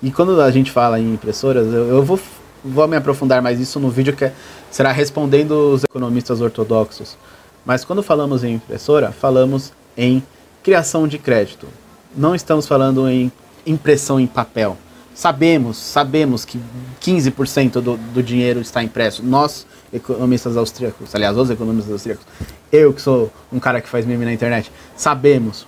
E 0.05 0.11
quando 0.11 0.39
a 0.39 0.51
gente 0.51 0.69
fala 0.69 0.99
em 0.99 1.15
impressoras, 1.15 1.65
eu, 1.65 1.87
eu 1.87 2.03
vou, 2.03 2.19
vou 2.63 2.87
me 2.87 2.95
aprofundar 2.95 3.41
mais 3.41 3.59
isso 3.59 3.79
no 3.79 3.89
vídeo 3.89 4.15
que 4.15 4.31
será 4.69 4.91
respondendo 4.91 5.73
os 5.73 5.83
economistas 5.83 6.41
ortodoxos. 6.41 7.17
Mas 7.65 7.83
quando 7.83 8.03
falamos 8.03 8.43
em 8.43 8.53
impressora, 8.53 9.11
falamos 9.11 9.73
em 9.97 10.21
criação 10.61 11.07
de 11.07 11.17
crédito. 11.17 11.67
Não 12.15 12.35
estamos 12.35 12.67
falando 12.67 13.09
em 13.09 13.31
impressão 13.65 14.19
em 14.19 14.27
papel. 14.27 14.77
Sabemos, 15.15 15.75
sabemos 15.77 16.45
que 16.45 16.61
15% 17.01 17.81
do, 17.81 17.97
do 17.97 18.21
dinheiro 18.21 18.61
está 18.61 18.83
impresso. 18.83 19.23
Nós, 19.23 19.65
economistas 19.91 20.55
austríacos, 20.55 21.15
aliás, 21.15 21.35
os 21.35 21.49
economistas 21.49 21.91
austríacos, 21.91 22.27
eu 22.71 22.93
que 22.93 23.01
sou 23.01 23.33
um 23.51 23.59
cara 23.59 23.81
que 23.81 23.89
faz 23.89 24.05
meme 24.05 24.23
na 24.23 24.33
internet, 24.33 24.71
sabemos 24.95 25.65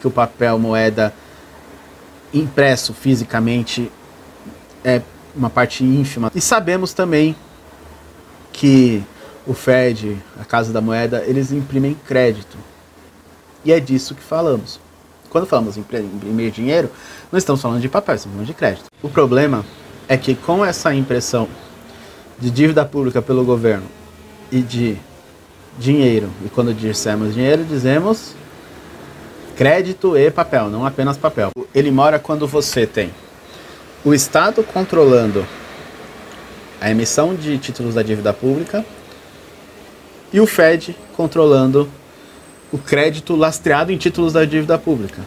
que 0.00 0.08
o 0.08 0.10
papel 0.10 0.58
moeda 0.58 1.12
impresso 2.32 2.94
fisicamente 2.94 3.90
é 4.84 5.02
uma 5.34 5.50
parte 5.50 5.84
ínfima. 5.84 6.30
E 6.34 6.40
sabemos 6.40 6.92
também 6.92 7.36
que 8.52 9.02
o 9.46 9.54
Fed, 9.54 10.16
a 10.38 10.44
Casa 10.44 10.72
da 10.72 10.80
Moeda, 10.80 11.24
eles 11.26 11.52
imprimem 11.52 11.96
crédito. 12.06 12.56
E 13.64 13.72
é 13.72 13.80
disso 13.80 14.14
que 14.14 14.22
falamos. 14.22 14.80
Quando 15.28 15.46
falamos 15.46 15.76
em 15.76 15.80
imprimir 15.80 16.50
dinheiro, 16.50 16.90
não 17.30 17.38
estamos 17.38 17.62
falando 17.62 17.80
de 17.80 17.88
papel, 17.88 18.16
estamos 18.16 18.34
falando 18.34 18.46
de 18.46 18.54
crédito. 18.54 18.86
O 19.02 19.08
problema 19.08 19.64
é 20.08 20.16
que 20.16 20.34
com 20.34 20.64
essa 20.64 20.92
impressão 20.94 21.48
de 22.38 22.50
dívida 22.50 22.84
pública 22.84 23.22
pelo 23.22 23.44
governo 23.44 23.86
e 24.50 24.60
de 24.60 24.96
dinheiro, 25.78 26.28
e 26.44 26.48
quando 26.48 26.74
dissemos 26.74 27.34
dinheiro, 27.34 27.64
dizemos 27.64 28.34
crédito 29.60 30.16
e 30.16 30.30
papel, 30.30 30.70
não 30.70 30.86
apenas 30.86 31.18
papel. 31.18 31.50
Ele 31.74 31.90
mora 31.90 32.18
quando 32.18 32.48
você 32.48 32.86
tem 32.86 33.12
o 34.02 34.14
Estado 34.14 34.64
controlando 34.64 35.46
a 36.80 36.90
emissão 36.90 37.34
de 37.34 37.58
títulos 37.58 37.94
da 37.94 38.02
dívida 38.02 38.32
pública 38.32 38.82
e 40.32 40.40
o 40.40 40.46
Fed 40.46 40.96
controlando 41.14 41.90
o 42.72 42.78
crédito 42.78 43.36
lastreado 43.36 43.92
em 43.92 43.98
títulos 43.98 44.32
da 44.32 44.46
dívida 44.46 44.78
pública. 44.78 45.20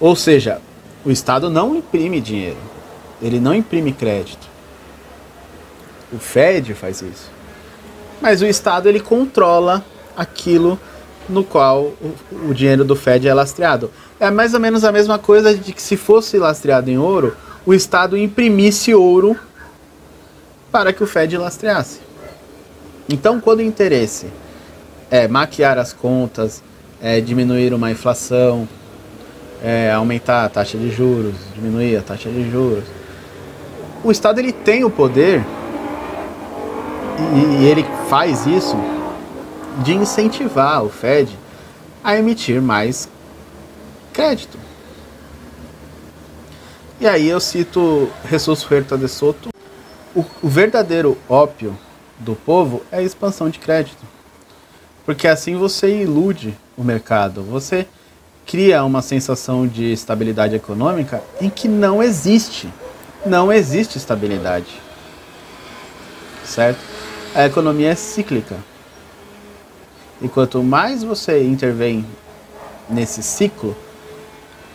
Ou 0.00 0.16
seja, 0.16 0.60
o 1.04 1.12
Estado 1.12 1.48
não 1.48 1.76
imprime 1.76 2.20
dinheiro, 2.20 2.58
ele 3.22 3.38
não 3.38 3.54
imprime 3.54 3.92
crédito. 3.92 4.48
O 6.12 6.18
Fed 6.18 6.74
faz 6.74 7.00
isso. 7.00 7.30
Mas 8.20 8.42
o 8.42 8.46
Estado 8.46 8.88
ele 8.88 8.98
controla 8.98 9.84
aquilo 10.16 10.80
no 11.28 11.44
qual 11.44 11.92
o, 12.00 12.14
o 12.50 12.54
dinheiro 12.54 12.84
do 12.84 12.96
Fed 12.96 13.26
é 13.26 13.34
lastreado. 13.34 13.90
É 14.18 14.30
mais 14.30 14.54
ou 14.54 14.60
menos 14.60 14.84
a 14.84 14.92
mesma 14.92 15.18
coisa 15.18 15.54
de 15.54 15.72
que 15.72 15.82
se 15.82 15.96
fosse 15.96 16.38
lastreado 16.38 16.90
em 16.90 16.98
ouro, 16.98 17.36
o 17.64 17.72
Estado 17.72 18.16
imprimisse 18.16 18.94
ouro 18.94 19.36
para 20.70 20.92
que 20.92 21.02
o 21.02 21.06
Fed 21.06 21.36
lastreasse. 21.36 22.00
Então, 23.08 23.40
quando 23.40 23.58
o 23.58 23.62
interesse 23.62 24.26
é, 25.10 25.28
maquiar 25.28 25.78
as 25.78 25.92
contas, 25.92 26.62
é, 27.00 27.20
diminuir 27.20 27.74
uma 27.74 27.90
inflação, 27.90 28.68
é, 29.62 29.92
aumentar 29.92 30.44
a 30.44 30.48
taxa 30.48 30.78
de 30.78 30.90
juros, 30.90 31.34
diminuir 31.54 31.96
a 31.96 32.02
taxa 32.02 32.30
de 32.30 32.50
juros. 32.50 32.84
O 34.02 34.10
Estado 34.10 34.40
ele 34.40 34.52
tem 34.52 34.84
o 34.84 34.90
poder 34.90 35.44
e, 37.34 37.62
e 37.62 37.66
ele 37.66 37.84
faz 38.08 38.46
isso 38.46 38.76
de 39.78 39.94
incentivar 39.94 40.84
o 40.84 40.88
Fed 40.88 41.38
a 42.02 42.16
emitir 42.16 42.60
mais 42.60 43.08
crédito. 44.12 44.58
E 47.00 47.06
aí 47.08 47.28
eu 47.28 47.40
cito 47.40 48.08
Jesus 48.30 48.64
Huerta 48.64 48.96
de 48.96 49.08
Soto. 49.08 49.48
O, 50.14 50.24
o 50.42 50.48
verdadeiro 50.48 51.18
ópio 51.28 51.76
do 52.18 52.34
povo 52.34 52.82
é 52.92 52.98
a 52.98 53.02
expansão 53.02 53.50
de 53.50 53.58
crédito. 53.58 54.04
Porque 55.04 55.26
assim 55.26 55.56
você 55.56 56.02
ilude 56.02 56.56
o 56.76 56.84
mercado, 56.84 57.42
você 57.42 57.86
cria 58.46 58.84
uma 58.84 59.02
sensação 59.02 59.66
de 59.66 59.92
estabilidade 59.92 60.54
econômica 60.54 61.22
em 61.40 61.50
que 61.50 61.66
não 61.66 62.02
existe. 62.02 62.68
Não 63.24 63.52
existe 63.52 63.98
estabilidade. 63.98 64.80
Certo? 66.44 66.80
A 67.34 67.46
economia 67.46 67.90
é 67.90 67.94
cíclica. 67.94 68.56
E 70.22 70.28
quanto 70.28 70.62
mais 70.62 71.02
você 71.02 71.42
intervém 71.42 72.06
nesse 72.88 73.22
ciclo, 73.22 73.76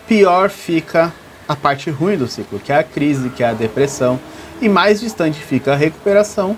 pior 0.06 0.50
fica 0.50 1.12
a 1.48 1.56
parte 1.56 1.90
ruim 1.90 2.16
do 2.16 2.28
ciclo, 2.28 2.58
que 2.58 2.70
é 2.70 2.78
a 2.78 2.84
crise, 2.84 3.30
que 3.30 3.42
é 3.42 3.48
a 3.48 3.54
depressão, 3.54 4.20
e 4.60 4.68
mais 4.68 5.00
distante 5.00 5.40
fica 5.40 5.72
a 5.72 5.76
recuperação 5.76 6.56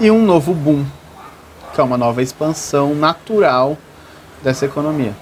e 0.00 0.10
um 0.10 0.24
novo 0.24 0.54
boom 0.54 0.84
que 1.74 1.80
é 1.80 1.84
uma 1.84 1.98
nova 1.98 2.22
expansão 2.22 2.94
natural 2.94 3.76
dessa 4.42 4.64
economia. 4.64 5.12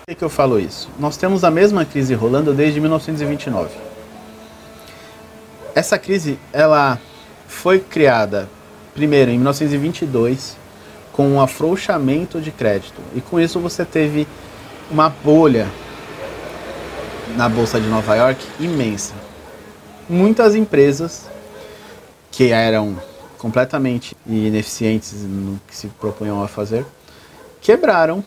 Por 0.00 0.06
que, 0.06 0.14
que 0.14 0.24
eu 0.24 0.30
falo 0.30 0.60
isso? 0.60 0.88
Nós 0.98 1.16
temos 1.16 1.42
a 1.42 1.50
mesma 1.50 1.84
crise 1.84 2.14
rolando 2.14 2.54
desde 2.54 2.80
1929. 2.80 3.70
Essa 5.74 5.98
crise, 5.98 6.38
ela 6.52 7.00
foi 7.48 7.80
criada 7.80 8.48
primeiro 8.94 9.32
em 9.32 9.34
1922 9.34 10.56
com 11.14 11.28
um 11.28 11.40
afrouxamento 11.40 12.40
de 12.40 12.50
crédito. 12.50 13.00
E 13.14 13.20
com 13.20 13.38
isso 13.38 13.60
você 13.60 13.84
teve 13.84 14.26
uma 14.90 15.08
bolha 15.08 15.68
na 17.36 17.48
bolsa 17.48 17.80
de 17.80 17.86
Nova 17.86 18.16
York 18.16 18.44
imensa. 18.58 19.14
Muitas 20.10 20.56
empresas 20.56 21.26
que 22.32 22.50
eram 22.50 22.96
completamente 23.38 24.16
ineficientes 24.26 25.22
no 25.22 25.60
que 25.68 25.76
se 25.76 25.86
propunham 25.86 26.42
a 26.42 26.48
fazer 26.48 26.84
quebraram. 27.60 28.22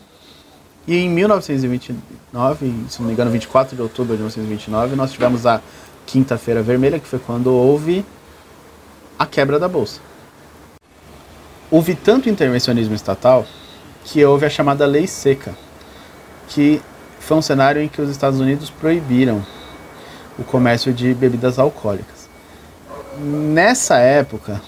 E 0.87 0.95
em 0.95 1.09
1929, 1.09 2.73
se 2.87 3.01
não 3.01 3.07
me 3.07 3.13
engano, 3.13 3.29
24 3.29 3.75
de 3.75 3.81
outubro 3.81 4.15
de 4.15 4.21
1929, 4.21 4.95
nós 4.95 5.11
tivemos 5.11 5.45
a 5.45 5.59
Quinta-feira 6.05 6.61
Vermelha, 6.61 6.97
que 6.97 7.07
foi 7.07 7.19
quando 7.19 7.47
houve 7.47 8.05
a 9.19 9.25
quebra 9.25 9.59
da 9.59 9.67
bolsa. 9.67 10.06
Houve 11.69 11.95
tanto 11.95 12.29
intervencionismo 12.29 12.95
estatal 12.95 13.45
que 14.05 14.23
houve 14.23 14.45
a 14.45 14.49
chamada 14.49 14.85
Lei 14.85 15.05
Seca, 15.05 15.53
que 16.47 16.81
foi 17.19 17.35
um 17.35 17.41
cenário 17.41 17.81
em 17.81 17.89
que 17.89 18.01
os 18.01 18.09
Estados 18.09 18.39
Unidos 18.39 18.69
proibiram 18.69 19.45
o 20.39 20.43
comércio 20.45 20.93
de 20.93 21.13
bebidas 21.13 21.59
alcoólicas. 21.59 22.29
Nessa 23.19 23.97
época, 23.97 24.61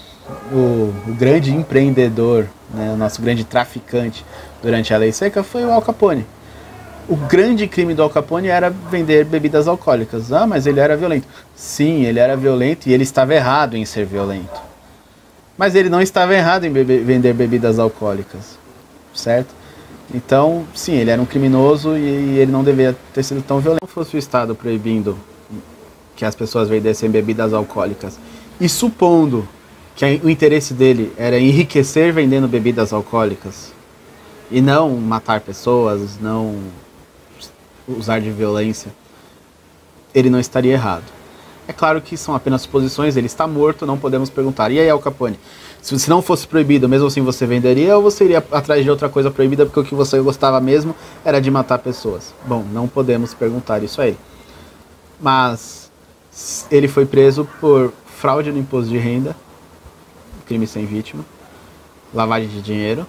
o, 0.52 0.92
o 1.08 1.14
grande 1.18 1.54
empreendedor, 1.54 2.46
né, 2.74 2.90
o 2.92 2.96
nosso 2.96 3.22
grande 3.22 3.44
traficante 3.44 4.22
durante 4.62 4.92
a 4.92 4.98
lei 4.98 5.10
seca 5.10 5.42
foi 5.42 5.64
o 5.64 5.72
Al 5.72 5.80
Capone. 5.80 6.26
O 7.08 7.16
grande 7.16 7.66
crime 7.66 7.94
do 7.94 8.02
Al 8.02 8.10
Capone 8.10 8.48
era 8.48 8.68
vender 8.68 9.24
bebidas 9.24 9.66
alcoólicas. 9.66 10.32
Ah, 10.32 10.46
mas 10.46 10.66
ele 10.66 10.80
era 10.80 10.98
violento. 10.98 11.26
Sim, 11.56 12.04
ele 12.04 12.18
era 12.18 12.36
violento 12.36 12.88
e 12.88 12.92
ele 12.92 13.04
estava 13.04 13.34
errado 13.34 13.74
em 13.74 13.86
ser 13.86 14.04
violento. 14.04 14.69
Mas 15.60 15.74
ele 15.74 15.90
não 15.90 16.00
estava 16.00 16.34
errado 16.34 16.64
em 16.64 16.72
bebe 16.72 17.00
vender 17.00 17.34
bebidas 17.34 17.78
alcoólicas, 17.78 18.58
certo? 19.12 19.54
Então, 20.14 20.64
sim, 20.74 20.94
ele 20.94 21.10
era 21.10 21.20
um 21.20 21.26
criminoso 21.26 21.98
e 21.98 22.38
ele 22.38 22.50
não 22.50 22.64
deveria 22.64 22.96
ter 23.12 23.22
sido 23.22 23.42
tão 23.42 23.60
violento. 23.60 23.86
Se 23.86 23.92
fosse 23.92 24.16
o 24.16 24.18
Estado 24.18 24.54
proibindo 24.54 25.18
que 26.16 26.24
as 26.24 26.34
pessoas 26.34 26.70
vendessem 26.70 27.10
bebidas 27.10 27.52
alcoólicas 27.52 28.18
e 28.58 28.70
supondo 28.70 29.46
que 29.94 30.18
o 30.24 30.30
interesse 30.30 30.72
dele 30.72 31.12
era 31.18 31.38
enriquecer 31.38 32.10
vendendo 32.10 32.48
bebidas 32.48 32.90
alcoólicas 32.90 33.70
e 34.50 34.62
não 34.62 34.96
matar 34.96 35.42
pessoas, 35.42 36.18
não 36.18 36.56
usar 37.86 38.18
de 38.18 38.30
violência, 38.30 38.90
ele 40.14 40.30
não 40.30 40.40
estaria 40.40 40.72
errado. 40.72 41.19
É 41.70 41.72
claro 41.72 42.02
que 42.02 42.16
são 42.16 42.34
apenas 42.34 42.62
suposições, 42.62 43.16
ele 43.16 43.28
está 43.28 43.46
morto, 43.46 43.86
não 43.86 43.96
podemos 43.96 44.28
perguntar. 44.28 44.72
E 44.72 44.80
aí, 44.80 44.90
Al 44.90 44.98
Capone? 44.98 45.38
Se 45.80 46.10
não 46.10 46.20
fosse 46.20 46.44
proibido, 46.44 46.88
mesmo 46.88 47.06
assim 47.06 47.22
você 47.22 47.46
venderia 47.46 47.96
ou 47.96 48.02
você 48.02 48.24
iria 48.24 48.44
atrás 48.50 48.82
de 48.82 48.90
outra 48.90 49.08
coisa 49.08 49.30
proibida 49.30 49.64
porque 49.64 49.78
o 49.78 49.84
que 49.84 49.94
você 49.94 50.18
gostava 50.18 50.60
mesmo 50.60 50.96
era 51.24 51.40
de 51.40 51.48
matar 51.48 51.78
pessoas? 51.78 52.34
Bom, 52.44 52.64
não 52.72 52.88
podemos 52.88 53.34
perguntar 53.34 53.84
isso 53.84 54.00
a 54.00 54.08
ele. 54.08 54.18
Mas 55.20 55.92
ele 56.72 56.88
foi 56.88 57.06
preso 57.06 57.48
por 57.60 57.92
fraude 58.16 58.50
no 58.50 58.58
imposto 58.58 58.90
de 58.90 58.98
renda, 58.98 59.36
crime 60.46 60.66
sem 60.66 60.84
vítima, 60.86 61.24
lavagem 62.12 62.48
de 62.48 62.60
dinheiro. 62.60 63.06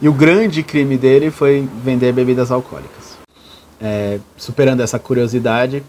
E 0.00 0.08
o 0.08 0.14
grande 0.14 0.62
crime 0.62 0.96
dele 0.96 1.30
foi 1.30 1.68
vender 1.84 2.14
bebidas 2.14 2.50
alcoólicas. 2.50 3.18
É, 3.78 4.18
superando 4.34 4.80
essa 4.80 4.98
curiosidade, 4.98 5.84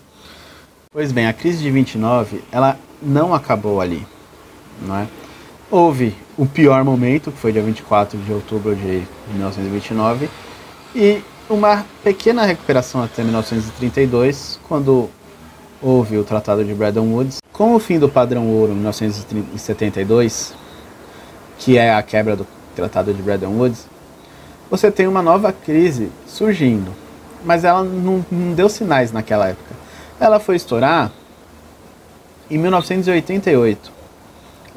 pois 0.98 1.12
bem, 1.12 1.28
a 1.28 1.34
crise 1.34 1.60
de 1.60 1.70
29 1.70 2.44
ela 2.52 2.76
não 3.00 3.32
acabou 3.32 3.80
ali 3.80 4.04
não 4.82 4.98
é? 4.98 5.08
Houve 5.70 6.16
o 6.36 6.44
pior 6.44 6.84
momento, 6.84 7.32
que 7.32 7.38
foi 7.38 7.52
dia 7.52 7.62
24 7.62 8.18
de 8.18 8.34
outubro 8.34 8.76
de 8.76 9.04
1929, 9.30 10.28
e 10.96 11.22
uma 11.48 11.86
pequena 12.04 12.46
recuperação 12.46 13.04
até 13.04 13.24
1932, 13.24 14.60
quando 14.68 15.08
houve 15.84 16.18
o 16.18 16.24
Tratado 16.24 16.66
de 16.66 16.74
Bretton 16.74 17.14
Woods. 17.14 17.44
Com 17.54 17.76
o 17.76 17.80
fim 17.80 18.00
do 18.00 18.10
padrão 18.10 18.48
ouro 18.48 18.72
em 18.72 18.78
1972, 18.78 20.56
que 21.60 21.78
é 21.78 21.94
a 21.94 22.02
quebra 22.02 22.36
do 22.36 22.48
Tratado 22.76 23.14
de 23.14 23.22
Bretton 23.22 23.52
Woods, 23.52 23.86
você 24.68 24.90
tem 24.90 25.06
uma 25.06 25.22
nova 25.22 25.54
crise 25.54 26.10
surgindo, 26.26 26.92
mas 27.46 27.64
ela 27.64 27.84
não, 27.84 28.26
não 28.32 28.54
deu 28.56 28.68
sinais 28.68 29.12
naquela 29.12 29.50
época. 29.50 29.87
Ela 30.20 30.40
foi 30.40 30.56
estourar 30.56 31.12
em 32.50 32.58
1988 32.58 33.98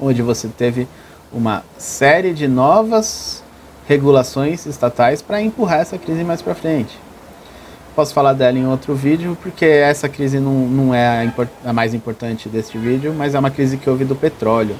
onde 0.00 0.22
você 0.22 0.48
teve 0.48 0.88
uma 1.32 1.62
série 1.78 2.32
de 2.32 2.48
novas 2.48 3.42
regulações 3.86 4.66
estatais 4.66 5.20
para 5.20 5.42
empurrar 5.42 5.80
essa 5.80 5.98
crise 5.98 6.24
mais 6.24 6.40
para 6.40 6.54
frente. 6.54 6.96
Posso 7.94 8.14
falar 8.14 8.32
dela 8.32 8.56
em 8.56 8.66
outro 8.66 8.94
vídeo, 8.94 9.36
porque 9.42 9.64
essa 9.64 10.08
crise 10.08 10.38
não, 10.38 10.52
não 10.52 10.94
é 10.94 11.26
a, 11.26 11.70
a, 11.70 11.72
mais 11.72 11.92
importante 11.92 12.48
deste 12.48 12.78
vídeo, 12.78 13.12
mas 13.16 13.34
é 13.34 13.38
uma 13.38 13.50
crise 13.50 13.76
que 13.76 13.90
houve 13.90 14.04
do 14.04 14.14
petróleo. 14.14 14.76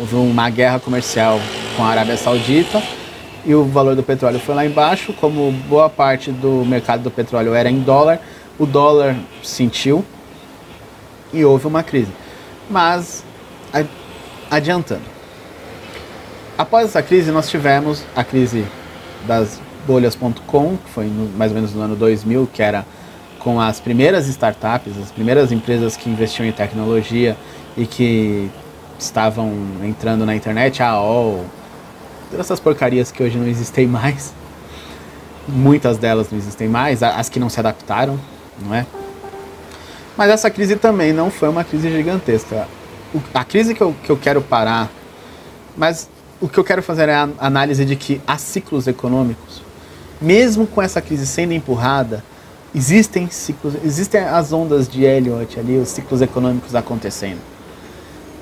Houve 0.00 0.16
uma 0.16 0.50
guerra 0.50 0.80
comercial 0.80 1.38
com 1.76 1.84
a 1.84 1.88
Arábia 1.88 2.16
Saudita 2.16 2.82
e 3.44 3.54
o 3.54 3.64
valor 3.64 3.94
do 3.94 4.02
petróleo 4.02 4.40
foi 4.40 4.54
lá 4.54 4.66
embaixo. 4.66 5.12
Como 5.12 5.52
boa 5.68 5.88
parte 5.88 6.32
do 6.32 6.64
mercado 6.64 7.02
do 7.02 7.10
petróleo 7.10 7.54
era 7.54 7.70
em 7.70 7.80
dólar, 7.80 8.20
o 8.58 8.66
dólar 8.66 9.16
sentiu 9.42 10.04
e 11.32 11.44
houve 11.44 11.66
uma 11.66 11.82
crise. 11.82 12.10
Mas 12.70 13.24
adiantando. 14.50 15.02
Após 16.56 16.86
essa 16.86 17.02
crise, 17.02 17.30
nós 17.30 17.48
tivemos 17.48 18.02
a 18.14 18.24
crise 18.24 18.64
das 19.26 19.60
bolhas.com, 19.86 20.76
que 20.78 20.90
foi 20.90 21.06
no, 21.06 21.28
mais 21.36 21.50
ou 21.50 21.56
menos 21.56 21.74
no 21.74 21.82
ano 21.82 21.94
2000, 21.94 22.48
que 22.52 22.62
era 22.62 22.86
com 23.38 23.60
as 23.60 23.78
primeiras 23.78 24.26
startups, 24.26 24.98
as 24.98 25.12
primeiras 25.12 25.52
empresas 25.52 25.96
que 25.96 26.08
investiam 26.08 26.46
em 26.46 26.52
tecnologia 26.52 27.36
e 27.76 27.86
que 27.86 28.50
estavam 28.98 29.52
entrando 29.84 30.24
na 30.24 30.34
internet, 30.34 30.82
a 30.82 30.88
AOL, 30.90 31.44
todas 32.30 32.46
essas 32.46 32.58
porcarias 32.58 33.12
que 33.12 33.22
hoje 33.22 33.36
não 33.36 33.46
existem 33.46 33.86
mais. 33.86 34.34
Muitas 35.46 35.96
delas 35.98 36.28
não 36.30 36.38
existem 36.38 36.66
mais, 36.66 37.02
as 37.04 37.28
que 37.28 37.38
não 37.38 37.48
se 37.48 37.60
adaptaram, 37.60 38.18
não 38.60 38.74
é? 38.74 38.86
Mas 40.16 40.30
essa 40.30 40.50
crise 40.50 40.76
também 40.76 41.12
não 41.12 41.30
foi 41.30 41.48
uma 41.48 41.64
crise 41.64 41.90
gigantesca 41.90 42.66
a 43.32 43.44
crise 43.44 43.74
que 43.74 43.80
eu, 43.80 43.94
que 44.02 44.10
eu 44.10 44.16
quero 44.16 44.42
parar, 44.42 44.90
mas 45.76 46.08
o 46.40 46.48
que 46.48 46.58
eu 46.58 46.64
quero 46.64 46.82
fazer 46.82 47.08
é 47.08 47.14
a 47.14 47.28
análise 47.38 47.84
de 47.84 47.96
que 47.96 48.20
há 48.26 48.36
ciclos 48.36 48.86
econômicos. 48.86 49.62
Mesmo 50.20 50.66
com 50.66 50.82
essa 50.82 51.00
crise 51.00 51.26
sendo 51.26 51.52
empurrada, 51.52 52.24
existem 52.74 53.28
ciclos, 53.30 53.74
existem 53.84 54.20
as 54.22 54.52
ondas 54.52 54.88
de 54.88 55.04
Elliot 55.04 55.58
ali, 55.58 55.78
os 55.78 55.88
ciclos 55.88 56.20
econômicos 56.20 56.74
acontecendo. 56.74 57.40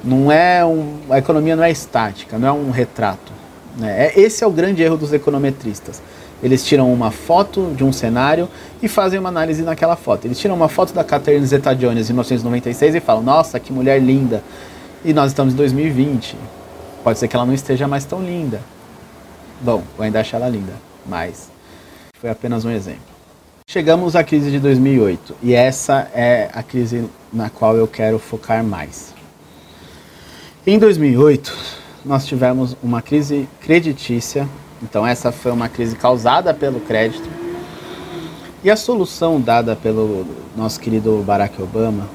Não 0.02 0.30
é 0.30 0.64
um, 0.64 0.98
a 1.08 1.18
economia 1.18 1.56
não 1.56 1.64
é 1.64 1.70
estática, 1.70 2.38
não 2.38 2.48
é 2.48 2.52
um 2.52 2.70
retrato. 2.70 3.32
Né? 3.76 4.06
É, 4.06 4.20
esse 4.20 4.44
é 4.44 4.46
o 4.46 4.50
grande 4.50 4.82
erro 4.82 4.96
dos 4.96 5.12
econometristas. 5.12 6.02
Eles 6.42 6.64
tiram 6.64 6.92
uma 6.92 7.10
foto 7.10 7.72
de 7.76 7.84
um 7.84 7.92
cenário 7.92 8.48
e 8.82 8.88
fazem 8.88 9.18
uma 9.18 9.28
análise 9.28 9.62
naquela 9.62 9.96
foto. 9.96 10.26
Eles 10.26 10.38
tiram 10.38 10.54
uma 10.54 10.68
foto 10.68 10.92
da 10.92 11.02
Catherine 11.02 11.46
Zeta-Jones 11.46 12.10
em 12.10 12.12
1996 12.12 12.96
e 12.96 13.00
falam: 13.00 13.22
Nossa, 13.22 13.58
que 13.58 13.72
mulher 13.72 14.00
linda. 14.00 14.42
E 15.04 15.12
nós 15.12 15.30
estamos 15.30 15.54
em 15.54 15.56
2020. 15.56 16.36
Pode 17.02 17.18
ser 17.18 17.28
que 17.28 17.36
ela 17.36 17.46
não 17.46 17.54
esteja 17.54 17.86
mais 17.86 18.04
tão 18.04 18.22
linda. 18.22 18.60
Bom, 19.60 19.82
eu 19.96 20.04
ainda 20.04 20.20
acho 20.20 20.34
ela 20.34 20.48
linda, 20.48 20.72
mas 21.06 21.50
foi 22.20 22.30
apenas 22.30 22.64
um 22.64 22.70
exemplo. 22.70 23.14
Chegamos 23.66 24.14
à 24.14 24.22
crise 24.22 24.50
de 24.50 24.58
2008 24.58 25.36
e 25.42 25.54
essa 25.54 26.10
é 26.14 26.50
a 26.52 26.62
crise 26.62 27.08
na 27.32 27.48
qual 27.48 27.76
eu 27.76 27.88
quero 27.88 28.18
focar 28.18 28.62
mais. 28.62 29.14
Em 30.66 30.78
2008, 30.78 31.52
nós 32.04 32.26
tivemos 32.26 32.76
uma 32.82 33.00
crise 33.00 33.48
creditícia 33.60 34.48
então 34.84 35.06
essa 35.06 35.32
foi 35.32 35.50
uma 35.50 35.68
crise 35.68 35.96
causada 35.96 36.52
pelo 36.52 36.78
crédito. 36.78 37.28
E 38.62 38.70
a 38.70 38.76
solução 38.76 39.40
dada 39.40 39.74
pelo 39.74 40.26
nosso 40.54 40.78
querido 40.78 41.22
Barack 41.26 41.60
Obama, 41.60 42.08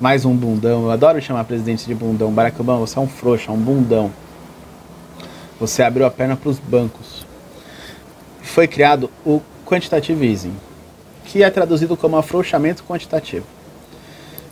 mais 0.00 0.24
um 0.24 0.34
bundão, 0.34 0.84
eu 0.84 0.90
adoro 0.90 1.20
chamar 1.20 1.44
presidente 1.44 1.84
de 1.86 1.94
bundão. 1.94 2.32
Barack 2.32 2.60
Obama, 2.60 2.78
você 2.78 2.98
é 2.98 3.02
um 3.02 3.08
frouxo, 3.08 3.50
é 3.50 3.52
um 3.52 3.58
bundão. 3.58 4.12
Você 5.58 5.82
abriu 5.82 6.06
a 6.06 6.10
perna 6.10 6.36
para 6.36 6.48
os 6.48 6.58
bancos. 6.58 7.26
Foi 8.40 8.66
criado 8.66 9.10
o 9.26 9.40
quantitative 9.66 10.24
easing, 10.26 10.54
que 11.24 11.42
é 11.42 11.50
traduzido 11.50 11.96
como 11.96 12.16
afrouxamento 12.16 12.84
quantitativo. 12.84 13.46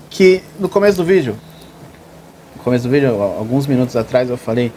Que 0.09 0.43
no 0.59 0.69
começo 0.69 0.97
do 0.97 1.05
vídeo, 1.05 1.37
no 2.57 2.63
começo 2.63 2.85
do 2.85 2.91
vídeo, 2.91 3.21
alguns 3.23 3.67
minutos 3.67 3.97
atrás 3.97 4.29
eu 4.29 4.37
falei 4.37 4.73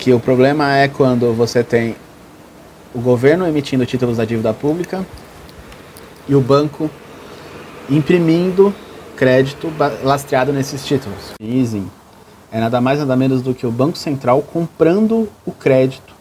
que 0.00 0.14
o 0.14 0.18
problema 0.18 0.74
é 0.74 0.88
quando 0.88 1.30
você 1.34 1.62
tem 1.62 1.94
o 2.94 3.00
governo 3.00 3.46
emitindo 3.46 3.84
títulos 3.84 4.16
da 4.16 4.24
dívida 4.24 4.52
pública 4.54 5.06
e 6.26 6.34
o 6.34 6.40
banco 6.40 6.90
imprimindo 7.88 8.74
crédito 9.14 9.70
lastreado 10.02 10.54
nesses 10.54 10.86
títulos. 10.86 11.34
Easing 11.38 11.90
é 12.50 12.58
nada 12.58 12.80
mais 12.80 12.98
nada 12.98 13.14
menos 13.14 13.42
do 13.42 13.54
que 13.54 13.66
o 13.66 13.70
Banco 13.70 13.98
Central 13.98 14.40
comprando 14.40 15.28
o 15.44 15.52
crédito 15.52 16.14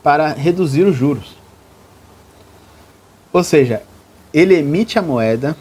para 0.00 0.28
reduzir 0.28 0.84
os 0.84 0.94
juros. 0.94 1.34
Ou 3.32 3.42
seja, 3.42 3.82
ele 4.32 4.54
emite 4.54 5.00
a 5.00 5.02
moeda, 5.02 5.56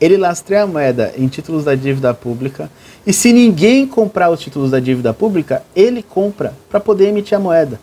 ele 0.00 0.16
lastreia 0.16 0.62
a 0.62 0.66
moeda 0.66 1.12
em 1.16 1.28
títulos 1.28 1.64
da 1.64 1.74
dívida 1.74 2.14
pública, 2.14 2.70
e 3.06 3.12
se 3.12 3.32
ninguém 3.32 3.86
comprar 3.86 4.30
os 4.30 4.40
títulos 4.40 4.70
da 4.70 4.80
dívida 4.80 5.12
pública, 5.12 5.62
ele 5.76 6.02
compra 6.02 6.54
para 6.68 6.80
poder 6.80 7.08
emitir 7.08 7.36
a 7.36 7.40
moeda. 7.40 7.80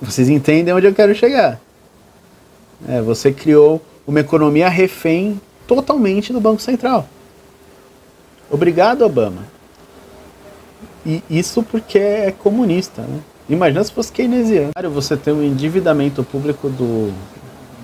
Vocês 0.00 0.28
entendem 0.28 0.74
onde 0.74 0.86
eu 0.86 0.94
quero 0.94 1.14
chegar? 1.14 1.60
É, 2.88 3.00
você 3.00 3.30
criou 3.30 3.80
uma 4.06 4.20
economia 4.20 4.68
refém 4.68 5.40
totalmente 5.66 6.32
do 6.32 6.40
Banco 6.40 6.60
Central. 6.60 7.08
Obrigado, 8.50 9.02
Obama. 9.02 9.44
E 11.06 11.22
isso 11.30 11.62
porque 11.62 11.98
é 11.98 12.32
comunista. 12.32 13.02
Né? 13.02 13.20
Imagina 13.48 13.82
se 13.82 13.92
fosse 13.92 14.12
keynesiano. 14.12 14.72
Você 14.92 15.16
tem 15.16 15.32
um 15.32 15.42
endividamento 15.42 16.22
público 16.22 16.68
do, 16.68 17.12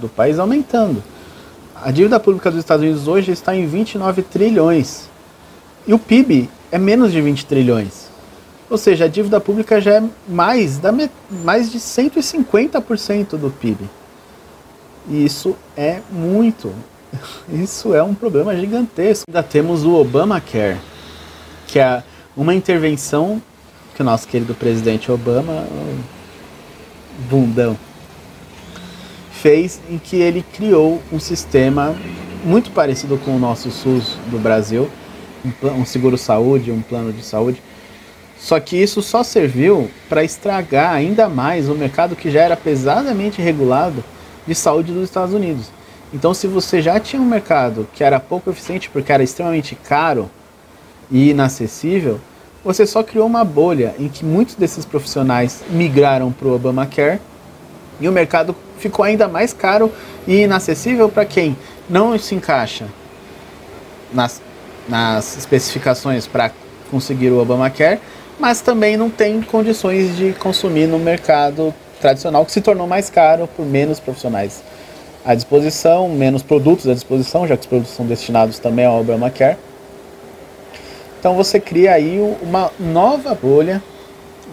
do 0.01 0.09
país 0.09 0.39
aumentando. 0.39 1.03
A 1.83 1.93
dívida 1.93 2.19
pública 2.19 2.51
dos 2.51 2.59
Estados 2.59 2.85
Unidos 2.85 3.07
hoje 3.07 3.31
está 3.31 3.55
em 3.55 3.67
29 3.67 4.23
trilhões. 4.23 5.09
E 5.87 5.95
o 5.95 5.99
PIB 5.99 6.51
é 6.73 6.79
menos 6.79 7.13
de 7.13 7.21
20 7.21 7.47
trilhões. 7.47 8.09
Ou 8.69 8.77
seja, 8.77 9.05
a 9.05 9.09
dívida 9.09 9.41
pública 9.41 9.81
já 9.81 9.95
é 9.95 10.03
mais, 10.29 10.79
da, 10.79 10.93
mais 11.31 11.71
de 11.71 11.79
150% 11.79 13.37
do 13.37 13.51
PIB. 13.51 13.89
E 15.09 15.25
isso 15.25 15.57
é 15.77 16.01
muito. 16.11 16.73
Isso 17.51 17.95
é 17.95 18.03
um 18.03 18.15
problema 18.15 18.55
gigantesco. 18.55 19.25
Ainda 19.27 19.43
temos 19.43 19.85
o 19.85 19.95
Obamacare, 19.95 20.77
que 21.67 21.79
é 21.79 22.03
uma 22.37 22.55
intervenção 22.55 23.41
que 23.95 24.03
o 24.03 24.05
nosso 24.05 24.29
querido 24.29 24.55
presidente 24.55 25.11
Obama, 25.11 25.65
bundão, 27.31 27.79
fez 29.43 29.81
em 29.89 29.99
que 29.99 30.17
ele 30.17 30.45
criou 30.55 31.01
um 31.13 31.21
sistema 31.21 31.95
muito 32.45 32.71
parecido 32.71 33.17
com 33.19 33.37
o 33.37 33.39
nosso 33.39 33.71
SUS 33.71 34.17
do 34.31 34.39
Brasil, 34.39 34.89
um, 35.45 35.81
um 35.81 35.85
seguro-saúde, 35.85 36.73
um 36.73 36.83
plano 36.83 37.13
de 37.13 37.23
saúde, 37.23 37.63
só 38.39 38.61
que 38.61 38.77
isso 38.77 39.03
só 39.03 39.23
serviu 39.23 39.91
para 40.09 40.23
estragar 40.23 40.93
ainda 40.93 41.29
mais 41.29 41.69
o 41.69 41.75
mercado 41.75 42.15
que 42.15 42.31
já 42.31 42.43
era 42.43 42.57
pesadamente 42.57 43.43
regulado 43.43 44.03
de 44.47 44.55
saúde 44.55 44.93
dos 44.93 45.05
Estados 45.05 45.35
Unidos. 45.35 45.71
Então, 46.13 46.33
se 46.33 46.47
você 46.47 46.81
já 46.81 46.99
tinha 46.99 47.21
um 47.21 47.27
mercado 47.27 47.87
que 47.93 48.03
era 48.03 48.21
pouco 48.21 48.49
eficiente 48.51 48.89
porque 48.89 49.13
era 49.13 49.23
extremamente 49.23 49.75
caro 49.75 50.31
e 51.11 51.31
inacessível, 51.31 52.21
você 52.65 52.87
só 52.87 53.03
criou 53.03 53.27
uma 53.27 53.45
bolha 53.45 53.95
em 53.99 54.09
que 54.09 54.25
muitos 54.25 54.55
desses 54.55 54.85
profissionais 54.85 55.63
migraram 55.71 56.33
para 56.33 56.49
o 56.49 56.55
Obamacare 56.55 57.21
e 58.01 58.09
o 58.09 58.13
mercado 58.13 58.55
ficou 58.79 59.05
ainda 59.05 59.29
mais 59.29 59.53
caro 59.53 59.93
e 60.27 60.43
inacessível 60.43 61.09
para 61.09 61.25
quem 61.25 61.57
não 61.89 62.19
se 62.19 62.35
encaixa 62.35 62.87
nas, 64.13 64.41
nas 64.89 65.37
especificações 65.37 66.27
para 66.27 66.51
conseguir 66.91 67.31
o 67.31 67.41
Obamacare, 67.41 68.01
mas 68.39 68.61
também 68.61 68.97
não 68.97 69.11
tem 69.11 69.43
condições 69.43 70.17
de 70.17 70.33
consumir 70.35 70.87
no 70.87 70.99
mercado 70.99 71.75
tradicional 72.01 72.45
que 72.45 72.53
se 72.53 72.61
tornou 72.61 72.87
mais 72.87 73.11
caro 73.11 73.49
por 73.57 73.67
menos 73.67 73.99
profissionais 73.99 74.63
à 75.25 75.35
disposição, 75.35 76.09
menos 76.09 76.43
produtos 76.43 76.89
à 76.89 76.95
disposição, 76.95 77.47
já 77.47 77.57
que 77.57 77.63
os 77.63 77.67
produtos 77.67 77.95
são 77.95 78.07
destinados 78.07 78.59
também 78.59 78.87
ao 78.87 79.01
Obamacare. 79.01 79.59
Então 81.19 81.35
você 81.35 81.59
cria 81.59 81.93
aí 81.93 82.19
uma 82.41 82.71
nova 82.79 83.35
bolha 83.35 83.83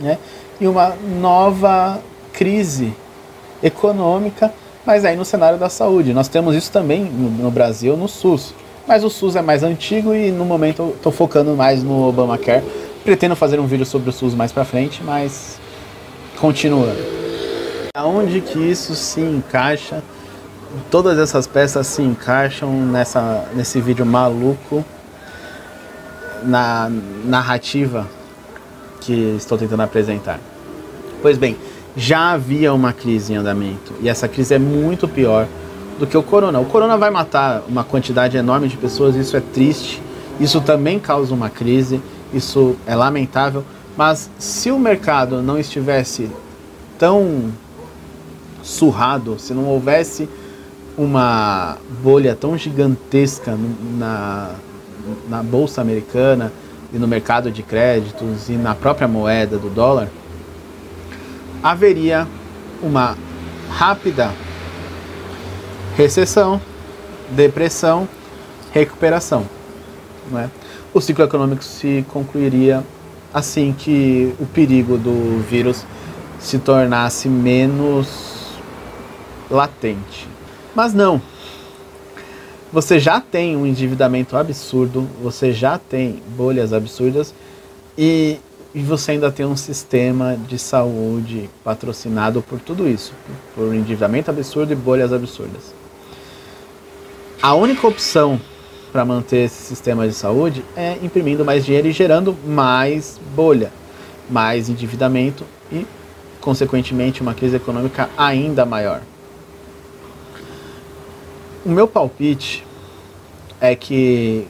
né, 0.01 0.17
e 0.60 0.67
uma 0.67 0.95
nova 1.19 2.01
crise 2.34 2.91
econômica, 3.62 4.54
mas 4.86 5.06
aí 5.06 5.15
no 5.15 5.26
cenário 5.26 5.58
da 5.58 5.70
saúde. 5.70 6.13
Nós 6.13 6.28
temos 6.28 6.56
isso 6.56 6.72
também 6.72 7.04
no, 7.04 7.30
no 7.30 7.52
Brasil, 7.52 7.98
no 7.98 8.08
SUS. 8.08 8.54
Mas 8.88 9.04
o 9.04 9.10
SUS 9.10 9.36
é 9.36 9.41
mais 9.41 9.63
antigo 9.63 10.13
e 10.13 10.32
no 10.32 10.46
momento 10.46 10.94
estou 10.96 11.12
focando 11.12 11.56
mais 11.56 11.82
no 11.82 12.08
Obamacare. 12.08 12.63
Pretendo 13.04 13.36
fazer 13.36 13.60
um 13.60 13.65
vídeo 13.65 13.86
sobre 13.86 14.10
o 14.10 14.13
SUS 14.13 14.36
mais 14.36 14.52
para 14.52 14.63
frente, 14.63 15.02
mas 15.04 15.60
continuando. 16.39 16.98
Aonde 17.96 18.41
que 18.41 18.60
isso 18.60 18.94
se 18.94 19.22
encaixa? 19.22 20.04
Todas 20.91 21.18
essas 21.18 21.48
peças 21.48 21.88
se 21.88 22.02
encaixam 22.02 22.72
nessa, 22.72 23.48
nesse 23.56 23.80
vídeo 23.80 24.06
maluco, 24.06 24.84
na 26.44 26.91
narrativa 27.24 28.08
que 29.02 29.36
estou 29.38 29.58
tentando 29.58 29.82
apresentar. 29.82 30.39
Pois 31.22 31.38
bem, 31.38 31.56
já 31.95 32.31
havia 32.31 32.73
uma 32.73 32.91
crise 32.91 33.34
em 33.34 33.38
andamento 33.38 33.93
e 34.01 34.10
essa 34.10 34.27
crise 34.27 34.53
é 34.53 34.60
muito 34.60 35.08
pior 35.08 35.47
do 35.97 36.05
que 36.05 36.17
o 36.17 36.23
corona. 36.23 36.60
O 36.60 36.65
corona 36.65 36.97
vai 36.97 37.10
matar 37.10 37.63
uma 37.67 37.84
quantidade 37.84 38.36
enorme 38.36 38.67
de 38.67 38.75
pessoas, 38.75 39.15
isso 39.15 39.38
é 39.38 39.39
triste, 39.39 40.01
isso 40.39 40.60
também 40.60 40.99
causa 40.99 41.34
uma 41.34 41.49
crise, 41.49 42.01
isso 42.34 42.75
é 42.86 42.95
lamentável, 42.95 43.63
mas 43.95 44.29
se 44.38 44.71
o 44.71 44.77
mercado 44.77 45.41
não 45.41 45.58
estivesse 45.58 46.29
tão 46.99 47.51
surrado, 48.62 49.39
se 49.39 49.53
não 49.53 49.65
houvesse 49.65 50.27
uma 50.97 51.77
bolha 52.03 52.36
tão 52.36 52.58
gigantesca 52.58 53.58
na, 53.97 54.51
na 55.29 55.43
bolsa 55.43 55.81
americana 55.81 56.51
e 56.93 56.97
no 56.97 57.08
mercado 57.08 57.51
de 57.51 57.62
créditos 57.63 58.49
e 58.49 58.53
na 58.53 58.73
própria 58.73 59.08
moeda 59.08 59.58
do 59.58 59.69
dólar, 59.69 60.10
haveria 61.65 62.28
uma 62.80 63.17
rápida 63.71 64.32
recessão, 65.97 66.62
depressão, 67.32 68.08
recuperação. 68.71 69.47
É? 70.36 70.47
O 70.93 71.01
ciclo 71.01 71.25
econômico 71.25 71.63
se 71.63 72.06
concluiria 72.10 72.84
assim 73.34 73.73
que 73.75 74.32
o 74.39 74.45
perigo 74.45 74.95
do 74.95 75.43
vírus 75.49 75.84
se 76.39 76.60
tornasse 76.60 77.28
menos 77.28 78.60
latente. 79.49 80.28
Mas 80.75 80.93
não. 80.93 81.19
Você 82.71 82.99
já 82.99 83.19
tem 83.19 83.58
um 83.58 83.65
endividamento 83.65 84.38
absurdo, 84.38 85.10
você 85.19 85.51
já 85.51 85.80
tem 85.80 86.21
bolhas 86.38 86.73
absurdas 86.73 87.34
e, 87.97 88.38
e 88.75 88.81
você 88.81 89.11
ainda 89.11 89.31
tem 89.31 89.45
um 89.45 89.55
sistema 89.55 90.38
de 90.49 90.59
saúde 90.59 91.49
patrocinado 91.63 92.41
por 92.41 92.59
tudo 92.59 92.85
isso, 92.89 93.13
por 93.55 93.73
endividamento 93.73 94.29
absurdo 94.29 94.73
e 94.73 94.75
bolhas 94.75 95.13
absurdas. 95.13 95.73
A 97.41 97.55
única 97.55 97.88
opção 97.88 98.39
para 98.91 99.05
manter 99.05 99.45
esse 99.45 99.63
sistema 99.63 100.05
de 100.05 100.13
saúde 100.13 100.61
é 100.75 100.97
imprimindo 101.01 101.45
mais 101.45 101.63
dinheiro 101.63 101.88
e 101.88 101.93
gerando 101.93 102.35
mais 102.45 103.17
bolha, 103.33 103.71
mais 104.29 104.67
endividamento 104.67 105.45
e, 105.71 105.88
consequentemente, 106.41 107.21
uma 107.21 107.33
crise 107.33 107.55
econômica 107.55 108.09
ainda 108.17 108.65
maior. 108.65 109.01
O 111.65 111.69
meu 111.69 111.88
palpite 111.88 112.65
é 113.61 113.73
que 113.73 114.45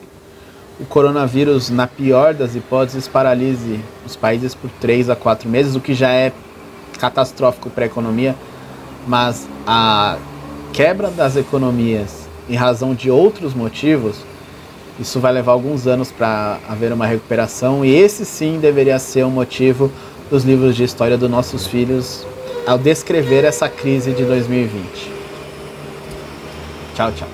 o 0.79 0.85
coronavírus, 0.85 1.69
na 1.69 1.88
pior 1.88 2.33
das 2.33 2.55
hipóteses, 2.55 3.07
paralise 3.07 3.79
os 4.05 4.15
países 4.15 4.53
por 4.53 4.69
3 4.81 5.09
a 5.09 5.15
4 5.15 5.47
meses, 5.47 5.75
o 5.75 5.79
que 5.79 5.93
já 5.93 6.11
é 6.11 6.31
catastrófico 6.99 7.69
para 7.69 7.85
a 7.85 7.88
economia, 7.88 8.35
mas 9.07 9.47
a 9.65 10.17
quebra 10.73 11.09
das 11.09 11.35
economias 11.35 12.27
em 12.49 12.55
razão 12.55 12.93
de 12.93 13.09
outros 13.09 13.53
motivos, 13.53 14.17
isso 14.99 15.19
vai 15.19 15.31
levar 15.33 15.53
alguns 15.53 15.88
anos 15.88 16.11
para 16.11 16.59
haver 16.67 16.91
uma 16.93 17.05
recuperação, 17.05 17.83
e 17.83 17.93
esse 17.93 18.25
sim 18.25 18.59
deveria 18.59 18.99
ser 18.99 19.23
o 19.23 19.29
motivo 19.29 19.91
dos 20.29 20.43
livros 20.43 20.75
de 20.75 20.83
história 20.83 21.17
dos 21.17 21.29
nossos 21.29 21.67
filhos 21.67 22.25
ao 22.65 22.77
descrever 22.77 23.43
essa 23.43 23.69
crise 23.69 24.11
de 24.11 24.23
2020. 24.23 25.11
Tchau, 26.95 27.11
tchau. 27.11 27.27